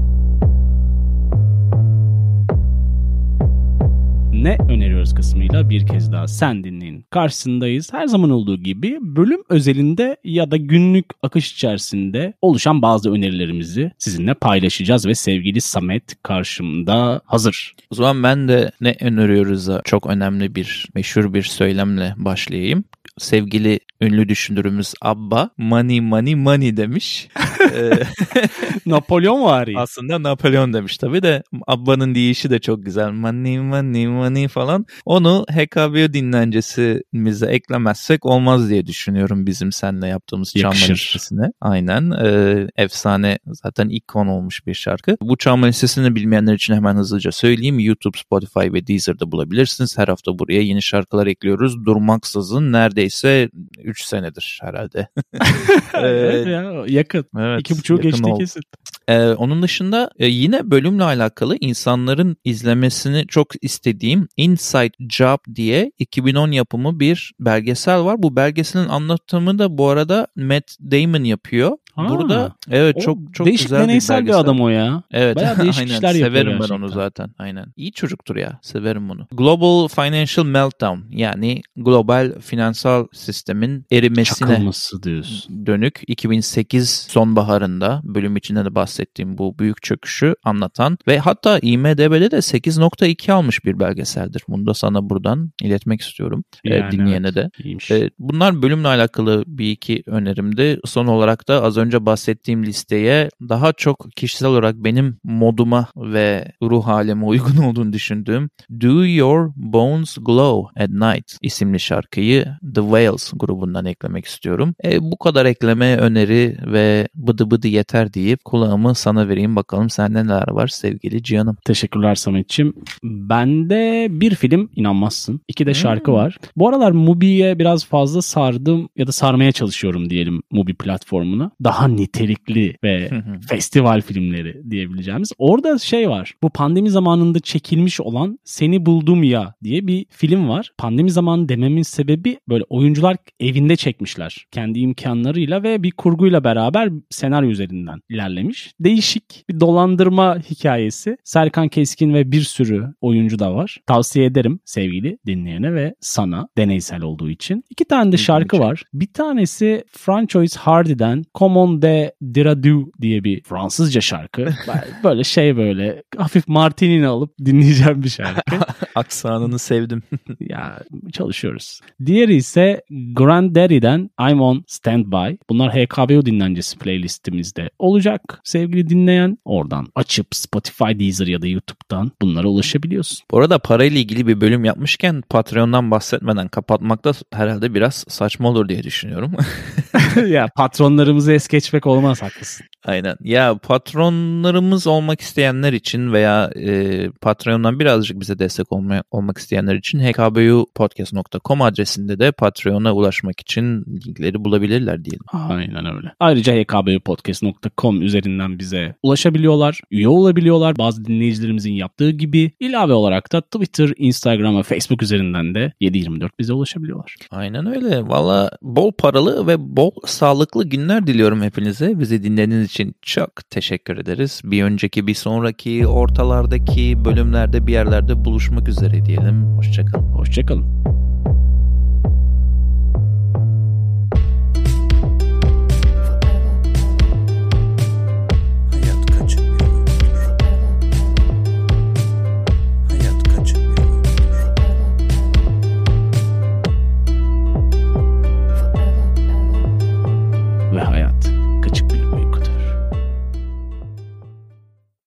Ne 4.43 4.59
öneriyoruz 4.69 5.15
kısmıyla 5.15 5.71
bir 5.71 5.87
kez 5.87 6.13
daha 6.13 6.29
sen 6.29 6.65
dinleyin. 6.65 7.05
Karşısındayız. 7.11 7.93
Her 7.93 8.07
zaman 8.07 8.31
olduğu 8.31 8.57
gibi 8.57 8.99
bölüm 9.01 9.41
özelinde 9.49 10.17
ya 10.25 10.51
da 10.51 10.57
günlük 10.57 11.07
akış 11.23 11.53
içerisinde 11.53 12.33
oluşan 12.43 12.83
bazı 12.83 13.13
önerilerimizi 13.13 13.93
sizinle 13.99 14.35
paylaşacağız 14.35 15.07
ve 15.07 15.15
sevgili 15.15 15.61
Samet 15.61 16.23
karşımda 16.23 17.21
hazır. 17.25 17.75
O 17.91 17.95
zaman 17.95 18.23
ben 18.23 18.49
de 18.49 18.73
ne 18.81 18.97
öneriyoruz 19.01 19.69
çok 19.85 20.07
önemli 20.07 20.55
bir 20.55 20.87
meşhur 20.95 21.35
bir 21.35 21.43
söylemle 21.43 22.15
başlayayım 22.17 22.85
sevgili 23.19 23.81
ünlü 24.01 24.29
düşünürümüz 24.29 24.95
Abba 25.03 25.51
money 25.59 26.01
money 26.01 26.35
money 26.35 26.77
demiş. 26.77 27.29
Napolyon 28.87 29.43
var 29.43 29.67
ya. 29.67 29.81
Aslında 29.81 30.23
Napolyon 30.23 30.73
demiş 30.73 30.99
tabi 30.99 31.23
de 31.23 31.43
Abba'nın 31.67 32.15
deyişi 32.15 32.51
de 32.51 32.59
çok 32.59 32.85
güzel. 32.85 33.11
Money 33.11 33.59
money 33.59 34.07
money 34.07 34.49
falan. 34.49 34.87
Onu 35.05 35.45
HKBO 35.51 36.13
dinlencesimize 36.13 37.47
eklemezsek 37.47 38.27
olmaz 38.27 38.71
diye 38.71 38.87
düşünüyorum 38.87 39.47
bizim 39.47 39.73
seninle 39.73 40.07
yaptığımız 40.07 40.55
çam 40.55 40.73
listesine. 40.73 41.53
Aynen. 41.61 42.11
Ee, 42.11 42.67
efsane 42.77 43.39
zaten 43.47 43.89
ikon 43.89 44.27
olmuş 44.27 44.67
bir 44.67 44.75
şarkı. 44.75 45.17
Bu 45.23 45.37
çam 45.37 45.63
listesini 45.63 46.15
bilmeyenler 46.15 46.55
için 46.55 46.75
hemen 46.75 46.97
hızlıca 46.97 47.33
söyleyeyim. 47.33 47.79
YouTube, 47.79 48.19
Spotify 48.19 48.73
ve 48.73 48.87
Deezer'da 48.87 49.33
bulabilirsiniz. 49.33 49.99
Her 49.99 50.09
hafta 50.09 50.39
buraya 50.39 50.63
yeni 50.63 50.83
şarkılar 50.83 51.27
ekliyoruz. 51.27 51.85
Durmaksızın 51.85 52.73
neredeyse 52.93 53.51
3 53.85 54.05
senedir 54.05 54.59
herhalde. 54.63 55.09
evet 55.95 56.47
ya 56.47 56.85
yakın. 56.87 57.25
Evet, 57.39 57.61
İki 57.61 57.79
buçuğu 57.79 58.01
geçti 58.01 58.25
oldu. 58.25 58.39
kesin. 58.39 58.63
Ee, 59.09 59.29
onun 59.29 59.63
dışında 59.63 60.11
e, 60.19 60.27
yine 60.27 60.71
bölümle 60.71 61.05
alakalı 61.05 61.57
insanların 61.61 62.37
izlemesini 62.45 63.27
çok 63.27 63.65
istediğim 63.65 64.29
Inside 64.37 64.93
Job 65.09 65.39
diye 65.55 65.93
2010 65.99 66.51
yapımı 66.51 67.01
bir 67.01 67.33
belgesel 67.41 68.05
var. 68.05 68.23
Bu 68.23 68.37
belgeselin 68.37 68.89
anlatımı 68.89 69.59
da 69.59 69.79
bu 69.79 69.89
arada 69.89 70.27
Matt 70.37 70.77
Damon 70.81 71.25
yapıyor. 71.25 71.77
Ha. 71.95 72.09
Burada 72.09 72.53
evet 72.71 73.01
çok 73.01 73.19
çok 73.35 73.47
değişik 73.47 73.67
güzel 73.67 73.83
deneysel 73.83 74.17
bir, 74.17 74.21
belgesel. 74.21 74.41
adam 74.41 74.61
o 74.61 74.69
ya. 74.69 75.03
Evet. 75.11 75.37
Bayağı 75.37 75.59
değişik 75.63 75.81
aynen. 75.83 75.95
işler 75.95 76.15
yapıyor 76.15 76.45
Severim 76.45 76.61
ben 76.63 76.75
onu 76.75 76.89
zaten. 76.89 77.31
Aynen. 77.39 77.67
İyi 77.77 77.93
çocuktur 77.93 78.37
ya. 78.37 78.59
Severim 78.63 79.09
bunu. 79.09 79.27
Global 79.33 79.89
Financial 79.89 80.47
Meltdown 80.47 80.99
yani 81.11 81.63
global 81.77 82.33
finansal 82.41 83.07
sistemin 83.13 83.87
erimesine 83.93 84.49
Çakılması 84.49 85.03
diyorsun. 85.03 85.67
dönük 85.67 86.01
2008 86.07 86.91
sonbaharında 86.91 88.01
bölüm 88.05 88.37
içinde 88.37 88.65
de 88.65 88.75
bahsettiğim 88.75 89.39
bu 89.39 89.59
büyük 89.59 89.83
çöküşü 89.83 90.35
anlatan 90.45 90.99
ve 91.09 91.19
hatta 91.19 91.59
IMDB'de 91.63 92.31
de 92.31 92.37
8.2 92.37 93.33
almış 93.33 93.65
bir 93.65 93.81
belgeseldir. 93.81 94.43
Bunu 94.49 94.67
da 94.67 94.75
sana 94.75 95.11
buradan 95.11 95.51
iletmek 95.63 96.01
istiyorum 96.01 96.45
e, 96.65 96.75
Yani 96.75 96.93
dinleyene 96.93 97.27
evet, 97.27 97.37
de. 97.37 97.51
İyiymiş. 97.65 97.91
E, 97.91 98.11
bunlar 98.19 98.63
bölümle 98.63 98.89
alakalı 98.89 99.45
bir 99.47 99.71
iki 99.71 100.03
önerimdi. 100.07 100.81
Son 100.85 101.07
olarak 101.07 101.49
da 101.49 101.63
az 101.63 101.77
önce 101.77 101.82
bahsettiğim 101.91 102.67
listeye 102.67 103.29
daha 103.49 103.73
çok 103.73 104.07
kişisel 104.17 104.49
olarak 104.49 104.75
benim 104.77 105.17
moduma 105.25 105.87
ve 105.97 106.53
ruh 106.63 106.87
halime 106.87 107.25
uygun 107.25 107.57
olduğunu 107.63 107.93
düşündüğüm 107.93 108.51
Do 108.81 109.07
Your 109.07 109.53
Bones 109.57 110.17
Glow 110.21 110.83
at 110.85 110.91
Night 110.91 111.33
isimli 111.43 111.81
şarkıyı 111.81 112.45
The 112.75 112.81
Whales 112.81 113.33
grubundan 113.37 113.85
eklemek 113.85 114.25
istiyorum. 114.25 114.75
E, 114.85 115.01
bu 115.01 115.19
kadar 115.19 115.47
ekleme 115.47 115.97
öneri 115.97 116.57
ve 116.67 117.09
bıdı 117.15 117.51
bıdı 117.51 117.69
yeter 117.69 118.15
deyip 118.15 118.45
kulağımı 118.45 118.95
sana 118.95 119.29
vereyim 119.29 119.57
bakalım 119.57 119.91
sende 119.91 120.25
neler 120.27 120.49
var 120.51 120.69
sevgili 120.69 121.23
Cihan'ım. 121.23 121.57
Teşekkürler 121.65 122.15
Samet'ciğim. 122.15 122.75
Bende 123.05 124.07
bir 124.11 124.35
film 124.35 124.71
inanmazsın. 124.77 125.41
İki 125.49 125.67
de 125.67 125.75
şarkı 125.75 126.11
Hmm. 126.11 126.15
var. 126.19 126.39
Bu 126.57 126.69
aralar 126.69 126.91
Mubi'ye 126.91 127.59
biraz 127.59 127.85
fazla 127.87 128.23
sardım 128.23 128.89
ya 128.97 129.07
da 129.07 129.13
sarmaya 129.13 129.53
çalışıyorum 129.53 130.11
diyelim 130.11 130.43
Mubi 130.51 130.75
platformuna. 130.75 131.51
Daha 131.65 131.72
nitelikli 131.89 132.77
ve 132.85 133.11
festival 133.49 134.01
filmleri 134.01 134.71
diyebileceğimiz. 134.71 135.33
Orada 135.39 135.79
şey 135.79 136.11
var. 136.11 136.35
Bu 136.43 136.51
pandemi 136.51 136.91
zamanında 136.91 137.41
çekilmiş 137.41 138.01
olan 138.01 138.39
Seni 138.45 138.87
Buldum 138.87 139.23
Ya 139.23 139.55
diye 139.63 139.87
bir 139.87 140.07
film 140.11 140.49
var. 140.49 140.71
Pandemi 140.79 141.11
zamanı 141.11 141.49
dememin 141.49 141.83
sebebi 141.83 142.39
böyle 142.49 142.65
oyuncular 142.69 143.17
evinde 143.41 143.77
çekmişler. 143.77 144.47
Kendi 144.51 144.79
imkanlarıyla 144.79 145.63
ve 145.63 145.83
bir 145.83 145.91
kurguyla 145.91 146.45
beraber 146.45 146.91
senaryo 147.11 147.51
üzerinden 147.51 148.01
ilerlemiş. 148.09 148.73
Değişik 148.81 149.45
bir 149.49 149.61
dolandırma 149.61 150.39
hikayesi. 150.51 151.17
Serkan 151.25 151.69
Keskin 151.69 152.15
ve 152.15 152.33
bir 152.33 152.41
sürü 152.41 152.87
oyuncu 153.01 153.39
da 153.39 153.55
var. 153.55 153.79
Tavsiye 153.87 154.27
ederim 154.27 154.61
sevgili 154.65 155.19
dinleyene 155.27 155.75
ve 155.75 155.95
sana 156.01 156.49
deneysel 156.59 157.03
olduğu 157.03 157.31
için. 157.31 157.65
İki 157.71 157.85
tane 157.85 158.13
de 158.13 158.17
şarkı 158.17 158.59
var. 158.59 158.83
Bir 158.95 159.13
tanesi 159.13 159.85
Francois 159.93 160.57
Hardy'den 160.57 161.25
Common 161.63 161.83
de 161.83 162.15
Diradu 162.35 162.93
diye 163.01 163.25
bir 163.25 163.43
Fransızca 163.43 164.01
şarkı. 164.01 164.49
böyle 165.05 165.25
şey 165.25 165.57
böyle 165.57 166.03
hafif 166.17 166.49
martinini 166.49 167.07
alıp 167.07 167.39
dinleyeceğim 167.45 168.03
bir 168.03 168.09
şarkı. 168.09 168.57
Aksanını 168.95 169.59
sevdim. 169.59 170.03
ya 170.41 170.79
çalışıyoruz. 171.13 171.81
Diğeri 172.07 172.35
ise 172.35 172.83
Granddaddy'den 172.91 174.11
I'm 174.31 174.41
on 174.41 174.65
Standby. 174.67 175.37
Bunlar 175.51 175.73
HKBO 175.73 176.27
dinlencesi 176.27 176.79
playlistimizde 176.79 177.71
olacak. 177.79 178.41
Sevgili 178.45 178.89
dinleyen 178.89 179.39
oradan 179.45 179.87
açıp 179.95 180.27
Spotify, 180.31 180.99
Deezer 180.99 181.27
ya 181.27 181.43
da 181.43 181.47
YouTube'dan 181.47 182.13
bunlara 182.23 182.49
ulaşabiliyorsun. 182.49 183.19
Bu 183.31 183.39
arada 183.39 183.59
parayla 183.59 184.01
ilgili 184.01 184.27
bir 184.27 184.41
bölüm 184.41 184.65
yapmışken 184.65 185.23
Patreon'dan 185.31 185.91
bahsetmeden 185.91 186.49
kapatmak 186.49 187.05
da 187.05 187.13
herhalde 187.33 187.75
biraz 187.75 188.05
saçma 188.09 188.49
olur 188.49 188.69
diye 188.69 188.83
düşünüyorum. 188.83 189.33
ya 190.27 190.49
patronlarımızı 190.57 191.33
es 191.33 191.49
geçmek 191.49 191.87
olmaz 191.87 192.23
haklısın. 192.23 192.67
Aynen. 192.85 193.17
Ya 193.21 193.59
patronlarımız 193.59 194.87
olmak 194.87 195.21
isteyenler 195.21 195.73
için 195.73 196.13
veya 196.13 196.51
e, 196.57 197.11
Patreon'dan 197.11 197.81
birazcık 197.81 198.21
bize 198.21 198.39
destek 198.39 198.73
olma, 198.83 199.03
olmak 199.11 199.39
isteyenler 199.39 199.75
için 199.75 200.01
hkbupodcast.com 200.01 201.63
adresinde 201.63 202.19
de 202.19 202.33
Patreon'a 202.33 202.93
ulaşmak 202.93 203.41
için 203.41 203.85
linkleri 204.07 204.45
bulabilirler 204.45 205.05
diyelim. 205.05 205.25
Aynen 205.33 205.97
öyle. 205.97 206.13
Ayrıca 206.21 206.55
hkbpodcast.com 206.55 208.03
üzerinden 208.03 208.59
bize 208.59 208.95
ulaşabiliyorlar, 209.03 209.81
üye 209.91 210.09
olabiliyorlar. 210.09 210.79
Bazı 210.79 211.05
dinleyicilerimizin 211.05 211.73
yaptığı 211.73 212.11
gibi 212.11 212.53
ilave 212.61 212.93
olarak 212.93 213.33
da 213.33 213.41
Twitter, 213.41 213.93
Instagram 213.97 214.59
ve 214.59 214.63
Facebook 214.63 215.03
üzerinden 215.03 215.55
de 215.55 215.73
724 215.81 216.39
bize 216.39 216.53
ulaşabiliyorlar. 216.53 217.15
Aynen 217.31 217.67
öyle. 217.67 218.09
Valla 218.09 218.51
bol 218.63 218.93
paralı 218.93 219.47
ve 219.47 219.77
bol 219.77 219.91
sağlıklı 220.07 220.69
günler 220.69 221.07
diliyorum 221.07 221.43
hepinize. 221.43 222.01
Bizi 222.01 222.23
dinlediğiniz 222.23 222.71
için 222.71 222.95
çok 223.03 223.51
teşekkür 223.51 223.99
ederiz. 223.99 224.41
Bir 224.45 224.65
önceki, 224.65 225.07
bir 225.07 225.15
sonraki, 225.15 225.87
ortalardaki 225.87 227.05
bölümlerde 227.05 227.67
bir 227.67 227.73
yerlerde 227.73 228.25
buluşmak 228.25 228.69
üzere 228.73 229.05
diyelim. 229.05 229.45
Hoşçakalın. 229.57 230.13
Hoşçakalın. 230.13 230.67